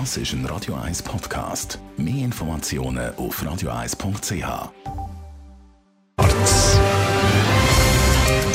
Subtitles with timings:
[0.00, 1.78] Das ist ein Radio 1 Podcast.
[1.96, 4.44] Mehr Informationen auf radio1.ch.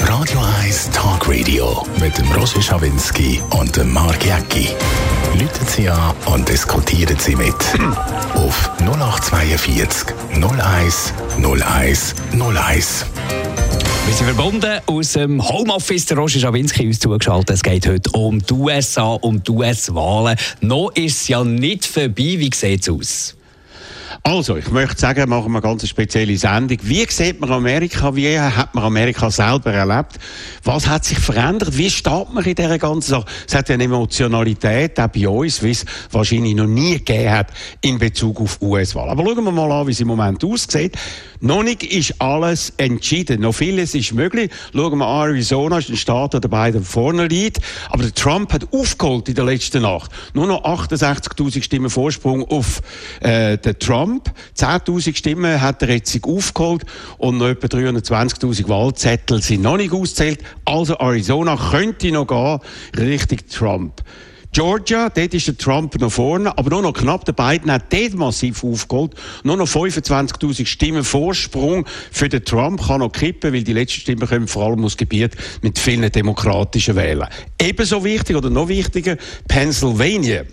[0.05, 4.67] Radio 1 Talk Radio mit dem Roger Schawinski und dem Mark Jäcki.
[5.39, 7.55] Leuten Sie an und diskutieren Sie mit.
[8.35, 13.05] auf 0842 01 01 01.
[14.05, 16.05] Wir sind verbunden aus dem Homeoffice.
[16.07, 17.51] Der Roger Schawinski uns zugeschaltet.
[17.51, 20.37] Es geht heute um die USA, um die US-Wahlen.
[20.61, 22.35] Noch ist es ja nicht vorbei.
[22.37, 23.38] Wie sieht es aus?
[24.23, 26.77] Also, ich möchte sagen, machen wir eine ganz spezielle Sendung.
[26.83, 28.13] Wie sieht man Amerika?
[28.15, 30.19] Wie hat man Amerika selber erlebt?
[30.63, 31.77] Was hat sich verändert?
[31.77, 33.25] Wie steht man in dieser ganzen Sache?
[33.47, 37.47] Es hat eine Emotionalität, auch bei uns, wie es wahrscheinlich noch nie gegeben hat
[37.81, 39.09] in Bezug auf US-Wahl.
[39.09, 40.97] Aber schauen wir mal an, wie es im Moment aussieht.
[41.41, 43.41] Noch nicht ist alles entschieden.
[43.41, 44.51] Noch vieles ist möglich.
[44.73, 47.59] Schauen wir an, Arizona ist ein Staat, der beiden vorne liegt.
[47.89, 50.11] Aber der Trump hat aufgeholt in der letzten Nacht.
[50.33, 52.81] Nur noch 68.000 Stimmen Vorsprung auf
[53.21, 54.18] äh, den Trump.
[54.57, 56.85] 10.000 Stimmen hat er jetzt aufgeholt
[57.17, 60.43] und noch etwa 320.000 Wahlzettel sind noch nicht auszählt.
[60.65, 62.59] Also Arizona könnte noch gehen
[62.97, 64.03] Richtung Trump.
[64.51, 67.23] Georgia, dort ist der Trump noch vorne, aber nur noch knapp.
[67.23, 69.13] Der Biden hat dort massiv aufgeholt.
[69.43, 74.27] Nur noch 25.000 Stimmen Vorsprung für den Trump kann noch kippen, weil die letzten Stimmen
[74.27, 77.29] kommen vor allem aus Gebiet mit vielen demokratischen Wählern.
[77.61, 80.45] Ebenso wichtig oder noch wichtiger, Pennsylvania.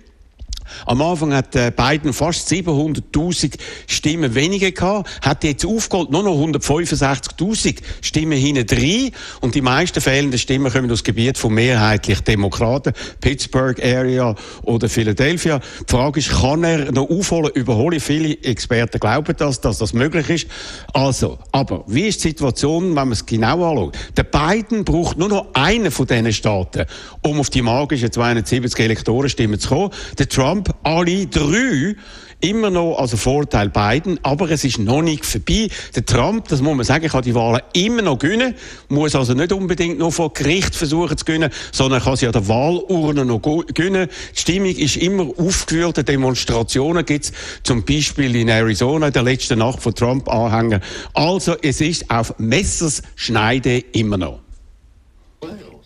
[0.86, 6.34] Am Anfang hat äh, Biden fast 700.000 Stimmen weniger gehabt, hat jetzt aufgeholt nur noch
[6.34, 12.92] 165.000 Stimmen hinten drin und die meisten fehlenden Stimmen kommen aus Gebiet von mehrheitlich Demokraten,
[13.20, 15.60] Pittsburgh Area oder Philadelphia.
[15.88, 18.00] Die Frage ist, kann er noch aufholen, überholen?
[18.00, 20.46] Viele Experten glauben das, dass das möglich ist.
[20.92, 23.96] Also, aber wie ist die Situation, wenn man es genau anschaut?
[24.16, 26.86] Der Biden braucht nur noch einen von diesen Staaten,
[27.22, 29.90] um auf die magischen 270 Elektorenstimmen zu kommen.
[30.18, 31.96] Der Trump Trump alle drei
[32.40, 35.68] immer noch also Vorteil beiden, aber es ist noch nicht vorbei.
[35.94, 38.54] Der Trump, das muss man sagen, kann die Wahlen immer noch gewinnen,
[38.88, 42.46] muss also nicht unbedingt noch vor Gericht versuchen zu gewinnen, sondern kann sie an der
[42.48, 44.08] Wahlurne noch gewinnen.
[44.34, 49.58] Die Stimmung ist immer aufgewühlt, Demonstrationen gibt es zum Beispiel in Arizona in der letzten
[49.58, 50.82] Nacht von Trump-Anhängern.
[51.14, 54.45] Also es ist auf Messers Schneide immer noch.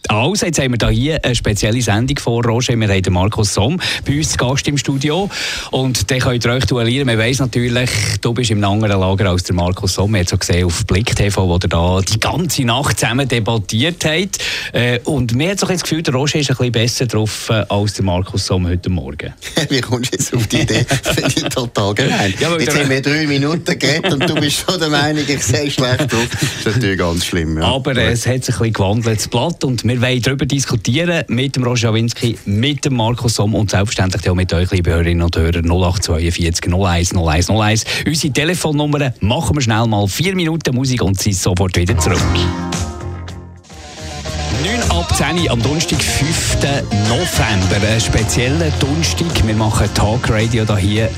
[0.08, 2.74] Also, jetzt haben wir hier eine spezielle Sendung vor, Roger.
[2.76, 5.28] Wir haben den Markus Somm bei uns zu Gast im Studio.
[5.70, 7.06] Und den könnt ihr euch duellieren.
[7.06, 7.90] Man weiss natürlich,
[8.20, 10.14] du bist im anderen Lager als der Markus Somm.
[10.14, 14.04] Er hat so gesehen auf Blick TV, wo er da die ganze Nacht zusammen debattiert
[14.04, 14.38] hat.
[14.72, 17.64] Äh, und mir hat so das Gefühl, der Roger ist ein bisschen besser drauf äh,
[17.68, 19.34] als der Markus Somm heute Morgen.
[19.68, 20.86] Wie kommst du jetzt auf die Idee?
[21.02, 22.34] Finde ich total gemein.
[22.40, 25.70] Ja, jetzt haben wir drei Minuten geredet und du bist schon der Meinung, ich sehe
[25.70, 26.28] schlecht drauf.
[26.30, 27.58] Das ist natürlich ganz schlimm.
[27.58, 27.64] Ja.
[27.64, 29.62] Aber es hat sich ein bisschen gewandelt, das Blatt.
[29.62, 34.30] Und wir wollen darüber diskutieren mit dem Roger Schawinski, mit dem Markus Somm und selbstverständlich
[34.30, 37.84] auch mit euch, liebe Hörerinnen und Hörer, 0842 01 01 01.
[38.06, 42.22] Unsere Telefonnummer machen wir schnell mal vier Minuten Musik und sind sofort wieder zurück.
[44.62, 46.58] 9 ab 10 am Donnerstag, 5.
[47.08, 47.88] November.
[47.88, 49.44] Ein spezieller Donnerstag.
[49.44, 51.10] Wir machen Talk Radio hier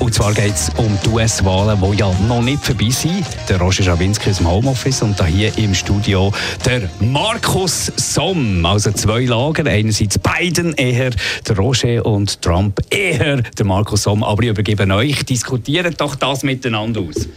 [0.00, 3.24] und zwar geht es um die US-Wahlen, die ja noch nicht vorbei sind.
[3.48, 6.32] Der Roger Schawinski aus dem Homeoffice und hier im Studio
[6.64, 8.64] der Markus Somm.
[8.64, 9.66] Also zwei Lager.
[9.66, 11.10] Einerseits Biden eher,
[11.46, 14.24] der Roger und Trump eher, der Markus Somm.
[14.24, 15.24] Aber ich übergebe euch.
[15.24, 17.28] Diskutiert doch das miteinander aus.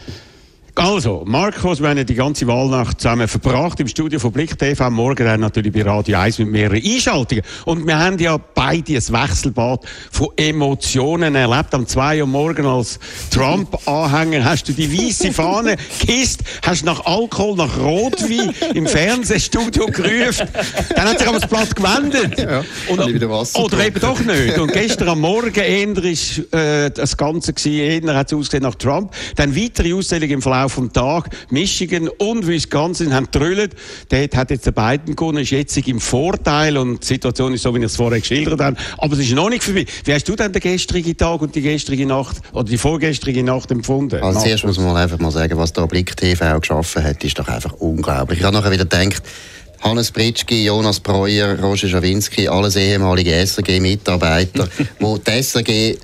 [0.75, 4.89] Also, Markus, wir haben die ganze Wahlnacht zusammen verbracht im Studio von Blick TV.
[4.89, 7.43] Morgen dann natürlich bei Radio 1 mit mehreren Einschaltungen.
[7.65, 11.75] Und wir haben ja beide ein Wechselbad von Emotionen erlebt.
[11.75, 17.55] Am 2 Uhr morgen als Trump-Anhänger hast du die weiße Fahne gekisst, hast nach Alkohol,
[17.55, 20.47] nach Rotwein im Fernsehstudio gerufen.
[20.95, 22.39] Dann hat sich aber das Blatt gewendet.
[22.39, 24.57] Ja, und, oder eben doch nicht.
[24.57, 29.13] Und gestern am Morgen ist äh, das Ganze gewesen, eher hat es ausgesehen nach Trump.
[29.35, 31.29] Dann weitere Ausstellungen im Verlauf Verlauf des Tages.
[31.49, 33.75] Michigan und Wisconsin haben drüllt.
[34.09, 37.73] Dort hat jetzt der Biden gewonnen, ist jetzt im Vorteil und die Situation ist so,
[37.73, 38.77] wie ich es vorher geschildert habe.
[38.97, 39.85] Aber es ist noch nicht vorbei.
[40.05, 43.71] Wie hast du denn den gestrigen Tag und die gestrige Nacht oder die vorgestrige Nacht
[43.71, 44.21] empfunden?
[44.21, 47.47] Also zuerst muss man einfach mal sagen, was da Blick TV geschaffen hat, ist doch
[47.47, 48.39] einfach unglaublich.
[48.39, 49.23] Ich habe nachher wieder gedacht,
[49.81, 54.69] Hannes Pritschki, Jonas Breuer, Roger Schawinski, alles ehemalige SRG-Mitarbeiter,
[54.99, 55.97] wo die SRG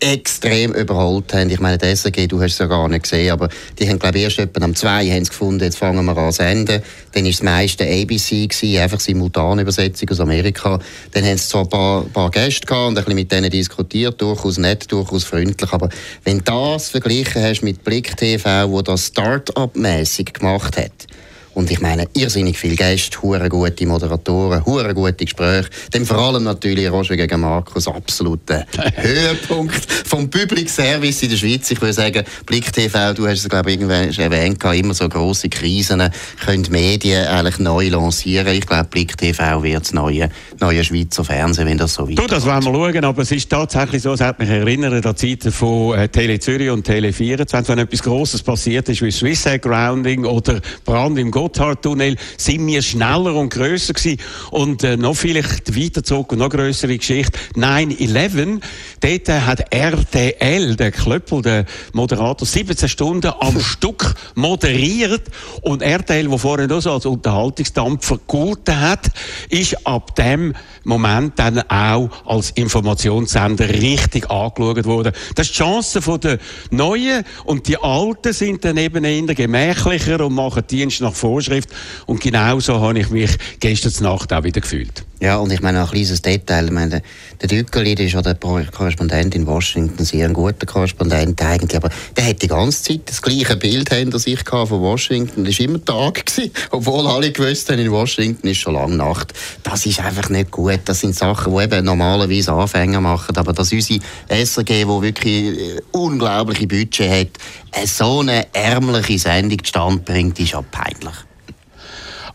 [0.00, 1.50] extrem überholt haben.
[1.50, 3.48] Ich meine, die SRG, du hast es ja gar nicht gesehen, aber
[3.78, 6.38] die haben, glaube ich, erst etwa am 2 haben gefunden, jetzt fangen wir an zu
[6.38, 6.82] senden.
[7.12, 10.78] Dann war das meiste ABC, gewesen, einfach Simultanübersetzung aus Amerika.
[11.12, 14.20] Dann haben sie zwar ein paar, paar Gäste gehabt und ein bisschen mit denen diskutiert,
[14.20, 15.88] durchaus nett, durchaus freundlich, aber
[16.24, 21.06] wenn du das verglichen hast mit Blick TV, wo das Start-up-mässig gemacht hat,
[21.54, 25.68] Und ich meine, irrsinnig viele Gäste, hure gute Moderatoren, hure gute Gespräche.
[25.90, 28.64] Dann vor allem natürlich Roger gegen Markus, absoluter
[28.96, 31.70] Höhepunkt vom Public Service in der Schweiz.
[31.70, 35.48] Ich würde sagen, Blick TV, du hast es glaube ich irgendwann erwähnt, immer so große
[35.48, 36.02] Krisen
[36.44, 38.54] können Medien eigentlich neu lancieren.
[38.54, 40.30] Ich glaube, Blick TV wird das neue,
[40.60, 42.30] neue Schweizer Fernsehen, wenn das so weitergeht.
[42.30, 45.14] Du, das wollen wir schauen, aber es ist tatsächlich so, es hat mich erinnert an
[45.14, 49.10] die Zeiten von äh, Tele Zürich und Tele 24, wenn etwas Grosses passiert ist, wie
[49.10, 54.20] Swiss Grounding oder Brand im Gotthardtunnel, sind wir schneller und grösser gewesen.
[54.50, 58.60] Und äh, noch vielleicht weitergezogen, noch grössere Geschichte, 9-11,
[59.00, 65.22] dort äh, hat RTL, der Klöppel, der Moderator, 17 Stunden am Stück moderiert
[65.62, 69.10] und RTL, wo vorher noch so als Unterhaltungsdampfer gegolten hat,
[69.48, 70.54] ist ab dem
[70.84, 75.12] Moment dann auch als Informationssender richtig angeschaut worden.
[75.34, 76.38] Das ist die Chance von der
[76.70, 81.68] Neuen und die Alten sind dann eben eher gemächlicher und machen Dienst nach Vorschrift
[82.06, 83.30] und genauso habe ich mich
[83.60, 85.04] gestern Nacht auch wieder gefühlt.
[85.20, 86.64] Ja, und ich meine, ein kleines Detail.
[86.64, 87.02] Ich meine,
[87.42, 92.26] der Dückeli ist ja der Korrespondent in Washington, sehr ein guter Korrespondent eigentlich, aber der
[92.26, 95.44] hat die ganze Zeit das gleiche Bild hinter sich gehabt von Washington.
[95.44, 99.34] Das war immer Tag, gewesen, obwohl alle gewusst haben, in Washington ist schon lange Nacht.
[99.62, 100.80] Das ist einfach nicht gut.
[100.86, 105.80] Das sind Sachen, die eben normalerweise Anfänger machen, aber dass unsere SRG, die wirklich äh,
[105.92, 111.29] unglaubliche Budget hat, so eine ärmliche Sendung zustande bringt, ist ja peinlich.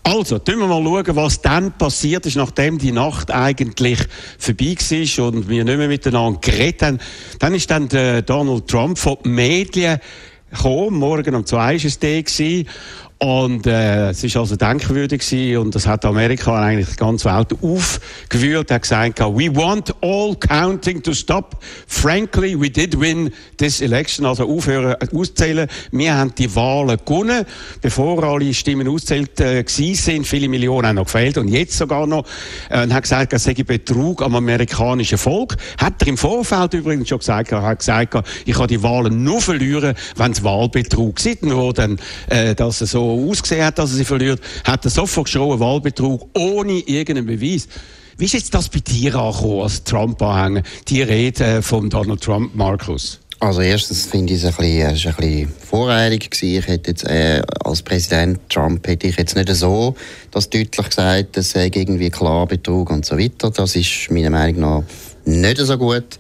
[0.08, 3.98] Also, tun wir mal schauen, was dann passiert ist, nachdem die Nacht eigentlich
[4.38, 7.00] vorbei war und wir nicht mehr miteinander geredet haben.
[7.40, 10.00] Dann ist dann der Donald Trump von den Medien
[10.52, 11.00] gekommen.
[11.00, 12.24] Morgen um zwei war es der.
[13.18, 17.54] Und äh, es ist also denkwürdig gewesen, und das hat Amerika eigentlich die ganze Welt
[17.62, 18.70] aufgewühlt.
[18.70, 21.56] Hat gesagt, we want all counting to stop.
[21.88, 24.26] Frankly, we did win this election.
[24.26, 25.70] Also aufhören auszählen.
[25.92, 27.46] Wir haben die Wahlen gewonnen,
[27.82, 30.28] bevor alle Stimmen auszählt äh, sind.
[30.28, 32.26] Viele Millionen haben noch gefehlt und jetzt sogar noch.
[32.70, 35.56] Äh, und hat gesagt, er sei Betrug am amerikanischen Volk.
[35.78, 38.14] Hat er im Vorfeld übrigens schon gesagt, er hat gesagt,
[38.46, 41.98] ich kann die Wahlen nur verlieren, wenn es Wahlbetrug sind, wo dann
[42.28, 46.30] äh, dass er so ausgesehen hat, dass er sie verliert, hat er sofort geschrien, Wahlbetrug,
[46.34, 47.68] ohne irgendeinen Beweis.
[48.18, 53.20] Wie ist jetzt das bei dir angekommen, als Trump-Anhänger, die Rede von Donald Trump, Markus?
[53.42, 56.60] Also erstens finde ich es ein bisschen, es ein bisschen voreilig gewesen.
[56.60, 59.96] Ich hätte jetzt, äh, als Präsident Trump hätte ich jetzt nicht so
[60.32, 63.52] das deutlich gesagt, das sei irgendwie klar Betrug und so weiter.
[63.52, 64.84] Das ist meiner Meinung nach
[65.26, 66.18] nicht so gut.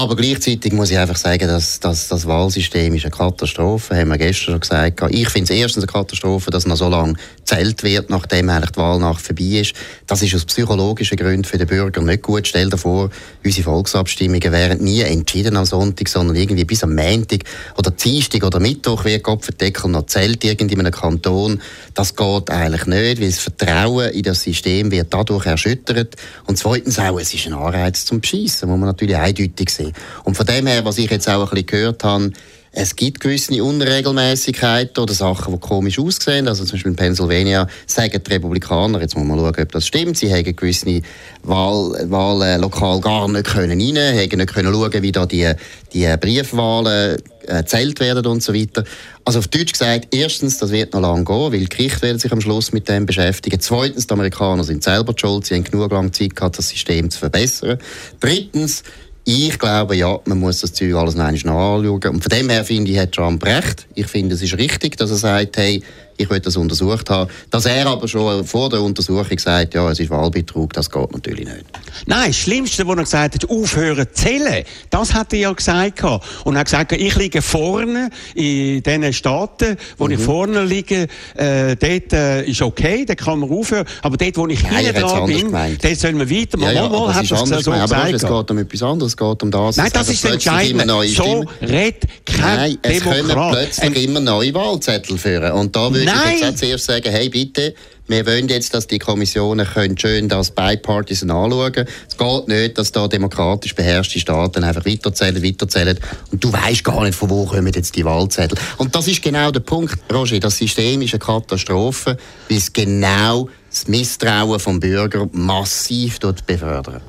[0.00, 4.16] Aber gleichzeitig muss ich einfach sagen, dass, dass das Wahlsystem ist eine Katastrophe, haben wir
[4.16, 5.02] gestern schon gesagt.
[5.10, 8.78] Ich finde es erstens eine Katastrophe, dass noch so lange gezählt wird, nachdem eigentlich die
[8.78, 9.74] Wahlnacht vorbei ist.
[10.06, 12.48] Das ist aus psychologischen Gründen für den Bürger nicht gut.
[12.48, 13.10] Stell dir vor,
[13.44, 17.40] unsere Volksabstimmungen wären nie entschieden am Sonntag, sondern irgendwie bis am Montag
[17.76, 21.60] oder Dienstag oder Mittwoch wird Kopfendeckel noch zählt irgendwie in einem Kanton.
[21.92, 26.16] Das geht eigentlich nicht, weil das Vertrauen in das System wird dadurch erschüttert.
[26.46, 29.89] Und zweitens auch, es ist ein Anreiz zum Beschissen, muss man natürlich eindeutig sehen.
[30.24, 32.32] Und von dem her, was ich jetzt auch ein bisschen gehört habe,
[32.72, 36.46] es gibt gewisse Unregelmäßigkeiten oder Sachen, die komisch aussehen.
[36.46, 40.16] Also zum Beispiel in Pennsylvania sagen die Republikaner, jetzt muss man schauen, ob das stimmt,
[40.16, 41.02] sie haben gewisse
[41.42, 45.52] Wahl, gar nicht können rein, haben nicht können schauen, wie da die,
[45.92, 48.84] die Briefwahlen äh, zählt werden und so weiter.
[49.24, 52.30] Also auf Deutsch gesagt, erstens, das wird noch lange gehen, weil die Gerichte werden sich
[52.30, 53.58] am Schluss mit dem beschäftigen.
[53.58, 57.18] Zweitens, die Amerikaner sind selber schuld, sie haben genug lange Zeit gehabt, das System zu
[57.18, 57.78] verbessern.
[58.20, 58.84] Drittens,
[59.24, 61.86] ich glaube, ja, man muss das Zeug alles noch anschauen.
[61.86, 63.86] Und von dem her finde ich, hat Trump recht.
[63.94, 65.82] Ich finde, es ist richtig, dass er sagt, hey,
[66.20, 67.30] ich will das untersucht haben.
[67.50, 71.46] Dass er aber schon vor der Untersuchung sagt, ja, es ist Wahlbetrug, das geht natürlich
[71.46, 71.64] nicht.
[72.06, 76.02] Nein, das Schlimmste, was er gesagt hat, aufhören zu zählen, das hat er ja gesagt.
[76.44, 80.12] Und er hat gesagt, ich liege vorne in den Staaten, wo mhm.
[80.12, 83.86] ich vorne liege, äh, dort äh, ist okay, da kann man aufhören.
[84.02, 86.58] Aber dort, wo ich hinten dran bin, dort sollen wir weiter.
[86.58, 89.42] Ja, ja, mal, hat das so gemeint, aber es geht um etwas anderes, es geht
[89.42, 89.76] um das.
[89.76, 90.90] Nein, das ist entscheidend.
[91.14, 93.26] So redet kein Nein, es Demokrat.
[93.26, 95.52] können plötzlich immer neue Wahlzettel führen.
[95.52, 96.34] Und da würde Nein.
[96.34, 97.74] ich jetzt zuerst sagen, hey bitte,
[98.06, 101.88] wir wollen jetzt, dass die Kommissionen können schön das Bipartisan anschauen können.
[102.08, 105.98] Es geht nicht, dass da demokratisch beherrschte Staaten einfach weiterzählen, weiterzählen
[106.32, 108.58] und du weißt gar nicht, von wo kommen jetzt die Wahlzettel.
[108.78, 110.40] Und das ist genau der Punkt, Roger.
[110.40, 112.16] Das System ist eine Katastrophe,
[112.48, 117.02] weil es genau das Misstrauen vom Bürger massiv befördert.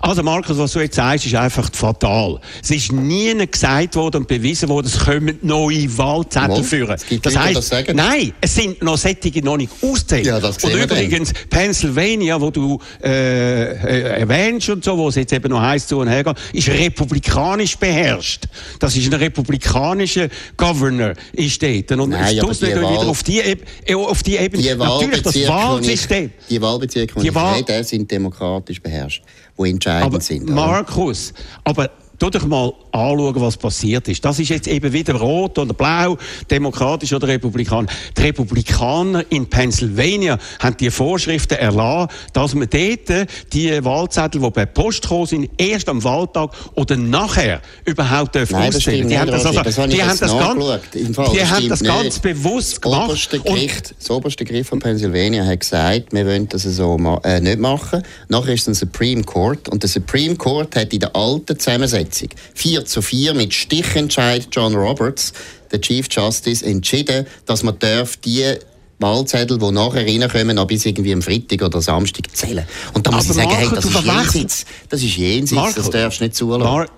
[0.00, 2.40] Also Markus, was du jetzt sagst, ist einfach fatal.
[2.62, 6.96] Es ist nie gesagt worden und bewiesen worden, es kommen neue Wahlzettel führen.
[7.22, 10.26] Das heißt, das nein, es sind noch Sättige noch nicht auszählt.
[10.26, 11.48] Ja, und übrigens, denn.
[11.50, 15.98] Pennsylvania, wo du äh, äh, erwähnst und so, wo es jetzt eben noch heißt zu
[15.98, 18.44] und her ist republikanisch beherrscht.
[18.78, 21.92] Das ist ein republikanischer Governor, ist dort.
[21.92, 24.62] Und nein, ich nicht wieder auf die, Ebene, äh, auf die Ebene.
[24.62, 26.30] Die Natürlich, das Wahlsystem.
[26.48, 29.22] Die Wahlbezirke, die, die Wahl rede, sind demokratisch beherrscht,
[29.64, 30.48] die entscheidend aber sind.
[30.50, 31.32] Markus,
[31.64, 34.24] aber tu doch mal anschauen, was passiert ist.
[34.24, 36.18] Das ist jetzt eben wieder rot oder blau,
[36.50, 37.92] demokratisch oder republikanisch.
[38.16, 44.66] Die Republikaner in Pennsylvania haben die Vorschriften erlassen, dass man dort die Wahlzettel, die per
[44.66, 49.08] Post gekommen sind, erst am Wahltag oder nachher überhaupt dürfen Nein, auszählen.
[49.08, 53.10] Die haben das, also, das die haben das ganz, die haben das ganz bewusst gemacht.
[53.10, 57.58] Oberste Gericht, das oberste Gericht von Pennsylvania hat gesagt, wir wollen das so äh, nicht
[57.58, 58.02] machen.
[58.28, 62.07] Nachher ist es ein Supreme Court und der Supreme Court hat in der alten Zusammensetzung
[62.54, 65.32] 4 zu 4 mit Stichentscheid John Roberts,
[65.70, 68.54] der Chief Justice, entschieden, dass man darf die
[68.98, 72.66] Wahlzettel, die nachher reinkommen, noch bis irgendwie am Freitag oder Samstag zählen.
[72.94, 75.80] Und da muss Aber ich sagen, Marco, hey, das, ist jenseits, das ist jenseits, Marco,
[75.80, 76.62] das darfst du nicht zulassen.
[76.62, 76.88] Mar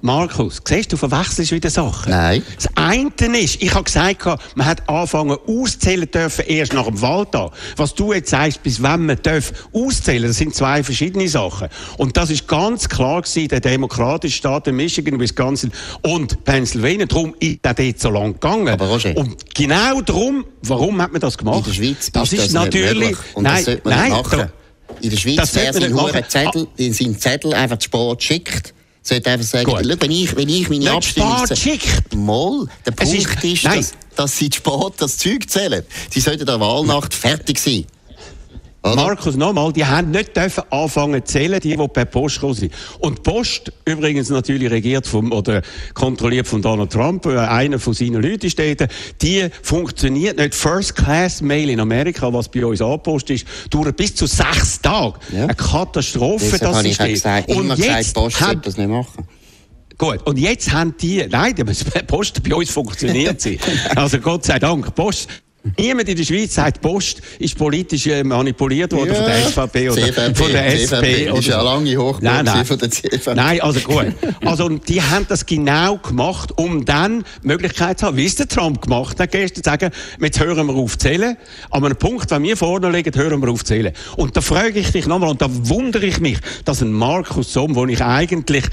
[0.00, 2.10] Markus, siehst du, verwechselst wieder Sachen.
[2.10, 2.42] Nein.
[2.54, 4.24] Das eine ist, ich habe gesagt,
[4.54, 7.50] man hat anfangen auszählen dürfen erst nach dem Wahltag.
[7.76, 11.68] Was du jetzt sagst, bis wann man darf auszählen, das sind zwei verschiedene Sachen.
[11.96, 17.06] Und das ist ganz klar gewesen, der demokratische Staaten Michigan, Wisconsin und Pennsylvania.
[17.06, 18.68] Darum ist der dort so lang gegangen.
[18.68, 19.16] Aber Roger.
[19.16, 21.58] Und genau darum, warum hat man das gemacht?
[21.58, 24.50] In der Schweiz das ist das natürlich, nein, das nein,
[25.00, 28.22] in der Schweiz, wer seinen Zettel, seinen Zettel einfach zu Sport
[29.02, 31.36] sollte einfach sagen, schau, wenn ich, wenn ich meine Abstimmung...
[32.14, 35.84] Mal, der Punkt ist, ist dass, dass sie spät das Zeug zählen.
[36.10, 37.86] Sie sollten der Wahlnacht fertig sein.
[38.82, 38.94] Oder?
[38.94, 42.72] Markus, nochmal, die haben nicht dürfen anfangen zu zählen, die, die per Post gekommen sind.
[43.00, 45.62] Und Post, übrigens natürlich regiert vom, oder
[45.94, 48.86] kontrolliert von Donald Trump, äh, einer von seinen Leuten steht,
[49.20, 50.54] die funktioniert nicht.
[50.54, 55.18] First-Class-Mail in Amerika, was bei uns angepostet ist, dauert bis zu sechs Tage.
[55.32, 55.44] Ja.
[55.44, 59.26] Eine Katastrophe, das ist gesagt, Und jetzt gesagt, Post hat, das nicht machen.
[59.98, 63.58] Gut, und jetzt haben die, nein, die Post bei uns funktioniert sie.
[63.96, 65.28] Also Gott sei Dank, Post
[65.76, 69.90] Niemand in der Schweiz sagt, Post ist politisch äh, manipuliert worden ja, von der SVP
[69.90, 70.86] oder CVP, von der SP.
[70.86, 72.64] CVP oder ist ja lange hoch nein, nein.
[72.64, 73.34] von der CVP.
[73.34, 74.06] Nein, also gut.
[74.44, 78.48] Also die haben das genau gemacht, um dann die Möglichkeit zu haben, wie es der
[78.48, 81.36] Trump gemacht hat, gestern zu sagen, jetzt hören wir auf zu zählen.
[81.70, 83.92] An einem Punkt, wenn wir vorne liegen, hören wir auf zu zählen.
[84.16, 87.74] Und da frage ich dich nochmal, und da wundere ich mich, dass ein Markus Somm,
[87.74, 88.64] wo ich eigentlich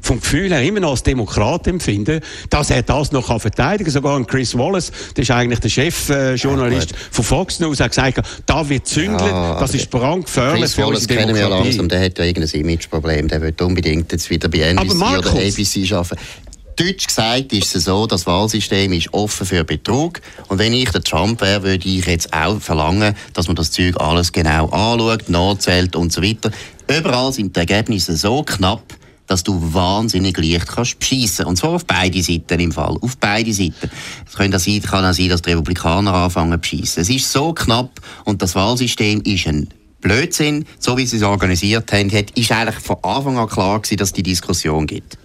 [0.00, 3.92] vom Gefühl her immer noch als Demokrat empfinde, dass er das noch kann verteidigen kann.
[3.92, 8.68] Sogar Chris Wallace, der ist eigentlich der Chefjournalist äh, von Fox News, hat gesagt, da
[8.68, 12.18] wird zündelt, ja, das ist brandgefährlich Chris für Wallace unsere kennen wir langsam, der hat
[12.18, 16.16] ja irgendein Imageproblem, der wird unbedingt jetzt wieder bei NBC oder ABC arbeiten.
[16.80, 20.22] Deutsch gesagt ist es so, das Wahlsystem ist offen für Betrug.
[20.48, 24.00] Und wenn ich der Trump wäre, würde ich jetzt auch verlangen, dass man das Zeug
[24.00, 26.50] alles genau anschaut, nachzählt und so weiter.
[26.88, 28.82] Überall sind die Ergebnisse so knapp,
[29.30, 31.46] dass du wahnsinnig leicht kannst beschissen.
[31.46, 32.96] Und zwar auf beide Seiten im Fall.
[33.00, 33.88] Auf beide Seiten.
[34.26, 37.02] Es kann, auch sein, dass die Republikaner anfangen zu beschissen.
[37.02, 39.68] Es ist so knapp und das Wahlsystem ist ein
[40.00, 44.12] Blödsinn, so wie sie es organisiert haben, ist eigentlich von Anfang an klar gewesen, dass
[44.12, 45.16] die Diskussion gibt.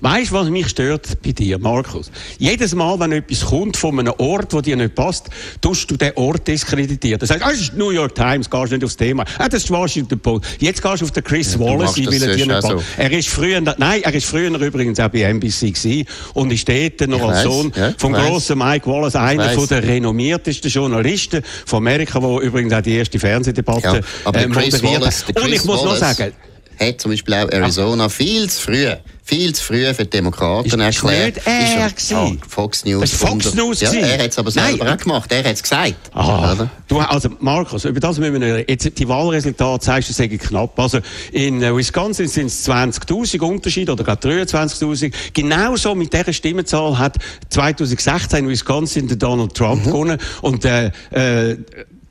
[0.00, 2.10] Weißt du, was mich stört bei dir, Markus?
[2.38, 5.28] Jedes Mal, wenn etwas kommt von einem Ort, wo dir nicht passt,
[5.60, 7.18] tust du den Ort diskreditieren.
[7.18, 9.24] Du sagst, ah, das ist New York Times, gehst nicht aufs Thema.
[9.38, 10.44] Ah, das ist Washington Post.
[10.58, 12.68] Jetzt gehst du auf den Chris ja, Wallace, weil er dir nicht passt.
[12.68, 12.82] So.
[12.96, 17.08] Er ist früher, nein, er ist früher übrigens auch bei NBC gewesen und ist dort
[17.08, 21.78] noch ich als Sohn ja, vom grossen Mike Wallace, einer von der renommiertesten Journalisten von
[21.78, 25.42] Amerika, der übrigens auch die erste Fernsehdebatte ja, äh, moderiert hat.
[25.42, 25.84] Und ich muss Wallace.
[25.84, 26.32] noch sagen,
[26.78, 28.88] hat zum Beispiel auch Arizona viel zu früh
[29.26, 31.38] viel zu früh für die Demokraten ist erklärt.
[31.38, 33.10] Ist er ist er, oh, Fox News.
[33.10, 34.94] Fox News ja, Er hat es aber selber Nein.
[34.94, 35.32] auch gemacht.
[35.32, 35.96] Er hat es gesagt.
[36.14, 40.78] Ah, du, also Markus, über das müssen wir jetzt die Wahlresultate sagst du, sagen knapp.
[40.78, 41.00] Also
[41.32, 45.12] in äh, Wisconsin sind es 20.000 Unterschied oder gerade 23.000.
[45.32, 47.16] Genauso mit dieser Stimmenzahl hat
[47.50, 49.90] 2016 in Wisconsin der Donald Trump mhm.
[49.90, 51.56] gewonnen und äh, äh,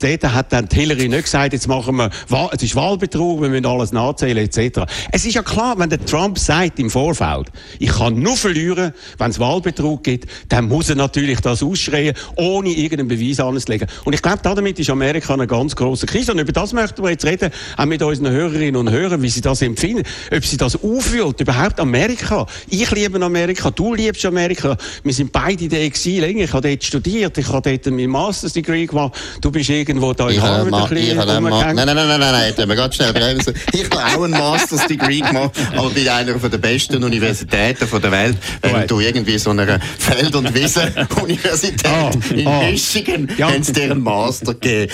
[0.06, 2.10] dort hat dann Hillary nicht gesagt, jetzt machen wir,
[2.52, 4.82] es ist Wahlbetrug, wir müssen alles nachzählen, etc.
[5.12, 7.48] Es ist ja klar, wenn der Trump sagt im Vorfeld,
[7.80, 12.70] ich kann nur verlieren, wenn es Wahlbetrug gibt, dann muss er natürlich das ausschreien, ohne
[12.70, 13.88] irgendeinen Beweis anzulegen.
[14.04, 16.32] Und ich glaube, damit ist Amerika eine ganz große Krise.
[16.32, 19.42] Und über das möchten wir jetzt reden, auch mit unseren Hörerinnen und Hörern, wie sie
[19.42, 22.46] das empfinden, ob sie das auffühlt, überhaupt Amerika.
[22.70, 24.78] Ich liebe Amerika, du liebst Amerika.
[25.04, 28.54] Wir sind beide in der Exil, ich habe dort studiert, ich habe dort mein Master's
[28.54, 32.54] Degree gemacht, du bist irgendwo da in Harvard ein bisschen Nein, nein, nein, nein, nein,
[32.58, 33.54] nein, wir ganz schnell bremsen.
[33.72, 38.38] Ich habe auch einen Master's Degree gemacht, aber bei einer der besten Universitäten der Welt.
[38.62, 42.64] Wenn du irgendwie so einer Feld- und Wiesen-Universität oh, in oh.
[42.64, 43.52] Michigan ja.
[43.52, 44.92] haben sie dir einen Master gegeben.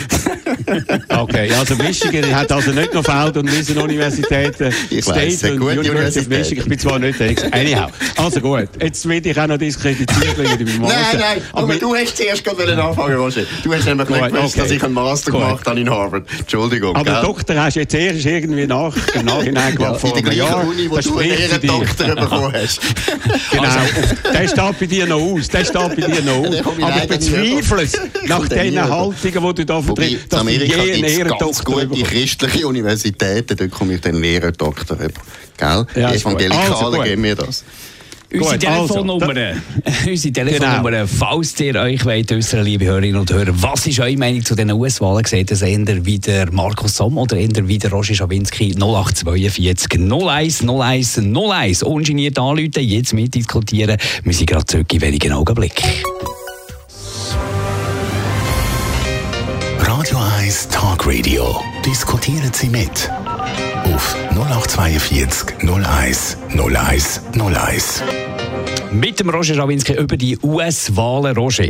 [1.10, 4.74] okay, also Michigan hat also nicht noch Feld- und Wiesen-Universitäten.
[4.90, 6.64] Ich State und University of Michigan.
[6.64, 8.70] Ich bin zwar nicht der Anyhow, also gut.
[8.80, 11.00] Jetzt will ich auch noch diskreditiert wegen meinem Master.
[11.14, 13.44] Nein, nein, aber du hast zuerst gerade anfangen, Roger.
[13.64, 16.28] Du hast nämlich nicht gewusst, dass ich einen Master gemacht habe in Harvard.
[16.40, 16.96] Entschuldigung.
[16.96, 17.22] Aber gell?
[17.22, 20.68] Doktor hast du jetzt erst irgendwie nach, im Nachhinein gemacht, ja, vor einem Jahr.
[20.68, 22.82] Uni, wo du einen Doktor bekommen hast.
[23.52, 25.48] genau, also, der steht bei dir noch aus.
[25.48, 26.66] Der steht bei dir noch aus.
[26.82, 31.04] Aber ich bezweifle es, nach den Haltungen, die du da vertrittst, dass du je einen
[31.04, 35.22] Ehrendoktor christliche Universitäten, dort komme ich den Ehrendoktor über.
[35.58, 35.86] Gell?
[35.96, 37.64] Ja, Evangelikale also, geben mir das.
[38.34, 41.08] Unsere Telefonnummer, also, unsere Telefonnummer genau.
[41.08, 44.72] falls ihr euch wollt, unsere liebe Hörerinnen und Hörer, was ist eure Meinung zu den
[44.72, 45.26] US-Wahlen?
[45.26, 50.64] Seht ihr eher wie der Markus Somm oder eher wie der Roger Schawinski 0842 01
[50.64, 51.84] 01 01?
[51.84, 53.98] Ungeniert anrufen, jetzt mitdiskutieren.
[54.24, 55.90] Wir sind gerade zurück in wenigen Augenblicken.
[59.80, 61.60] Radio 1 Talk Radio.
[61.86, 63.10] Diskutieren Sie mit
[63.94, 68.04] auf 0842 01 01 01.
[68.92, 71.66] Mit dem Roger Schawinski über die US-Wahlen, Roger.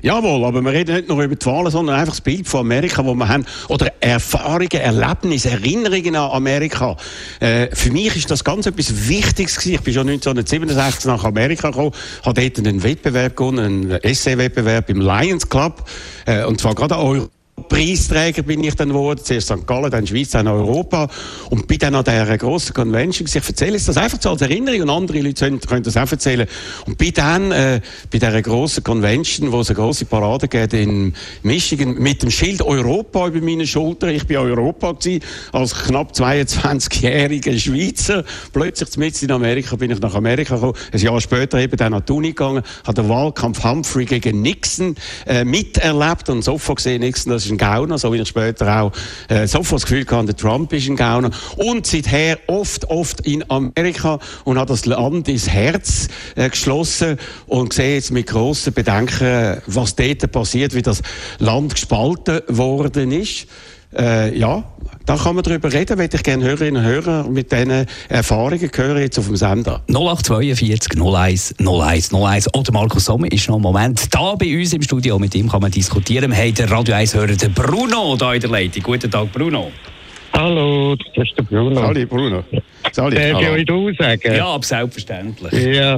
[0.00, 3.04] Jawohl, aber wir reden nicht nur über die Wahlen, sondern einfach das Bild von Amerika,
[3.04, 6.96] wo wir haben, oder Erfahrungen, Erlebnisse, Erinnerungen an Amerika.
[7.40, 9.74] Äh, für mich ist das ganz etwas Wichtiges gewesen.
[9.74, 11.92] Ich bin schon 1967 nach Amerika gekommen,
[12.24, 15.84] habe dort einen Wettbewerb gewonnen, einen Essay-Wettbewerb im Lions Club,
[16.26, 17.28] äh, und zwar gerade Euro
[17.68, 19.66] Preisträger bin ich dann geworden, zuerst St.
[19.66, 21.08] Gallen, dann Schweiz, dann Europa
[21.50, 23.28] und bin dann an dieser grossen Convention.
[23.28, 26.46] Ich erzähle das einfach so als Erinnerung und andere Leute können das auch erzählen.
[26.86, 31.14] Und bin dann äh, bei dieser grossen Convention, wo es eine grosse Parade geht in
[31.42, 34.08] Michigan, mit dem Schild Europa über meine Schulter.
[34.08, 35.20] Ich bin Europa gewesen,
[35.52, 38.24] als knapp 22-jähriger Schweizer.
[38.52, 40.74] Plötzlich mit in Amerika bin ich nach Amerika gekommen.
[40.92, 44.96] Ein Jahr später eben dann an die Uni gegangen, habe den Wahlkampf Humphrey gegen Nixon
[45.26, 48.92] äh, miterlebt und sofort gesehen, Nixon, das ist ein Gauner, so wie ich später auch
[49.28, 51.30] äh, sofort das Gefühl hatte, der Trump ist ein Gauner.
[51.56, 57.72] Und seither oft, oft in Amerika und hat das Land ins Herz äh, geschlossen und
[57.72, 61.02] sehe jetzt mit grossen Bedenken, was dort passiert, wie das
[61.38, 63.46] Land gespalten worden ist.
[63.96, 64.64] Äh, ja,
[65.06, 68.98] da kann man darüber reden, würde ich gerne Hörerinnen und Hörer mit diesen Erfahrungen hören
[68.98, 69.82] jetzt auf dem Sender.
[69.88, 74.82] 0842 01 01 01 oder Markus Sommer ist noch einen Moment da bei uns im
[74.82, 76.30] Studio, mit ihm kann man diskutieren.
[76.30, 78.82] Wir haben den Radio 1 Hörer, den Bruno, da in der Leitung.
[78.82, 79.72] Guten Tag, Bruno.
[80.34, 81.80] Hallo, das ist der Bruno.
[81.80, 82.44] Hallo, Bruno.
[82.92, 84.34] Sali, Darf ich euch du sagen?
[84.34, 85.52] Ja, selbstverständlich.
[85.74, 85.96] Ja,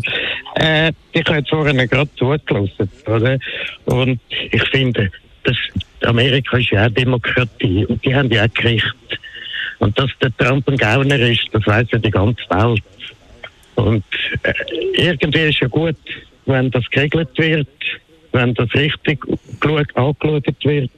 [0.55, 3.39] äh, ich habe jetzt vorhin gerade zugelassen, oder?
[3.87, 4.21] Und
[4.53, 5.11] ich finde,
[5.43, 5.57] das
[6.07, 8.95] Amerika ist ja auch Demokratie und die haben ja auch Gericht.
[9.79, 12.83] Und dass der Trump ein Gauner ist, das weiß ja die ganze Welt.
[13.77, 14.05] Und
[14.43, 14.53] äh,
[14.95, 15.97] irgendwie ist ja gut,
[16.47, 17.69] wenn das geregelt wird,
[18.33, 19.25] wenn das richtig
[19.61, 20.17] angeschaut
[20.65, 20.91] wird,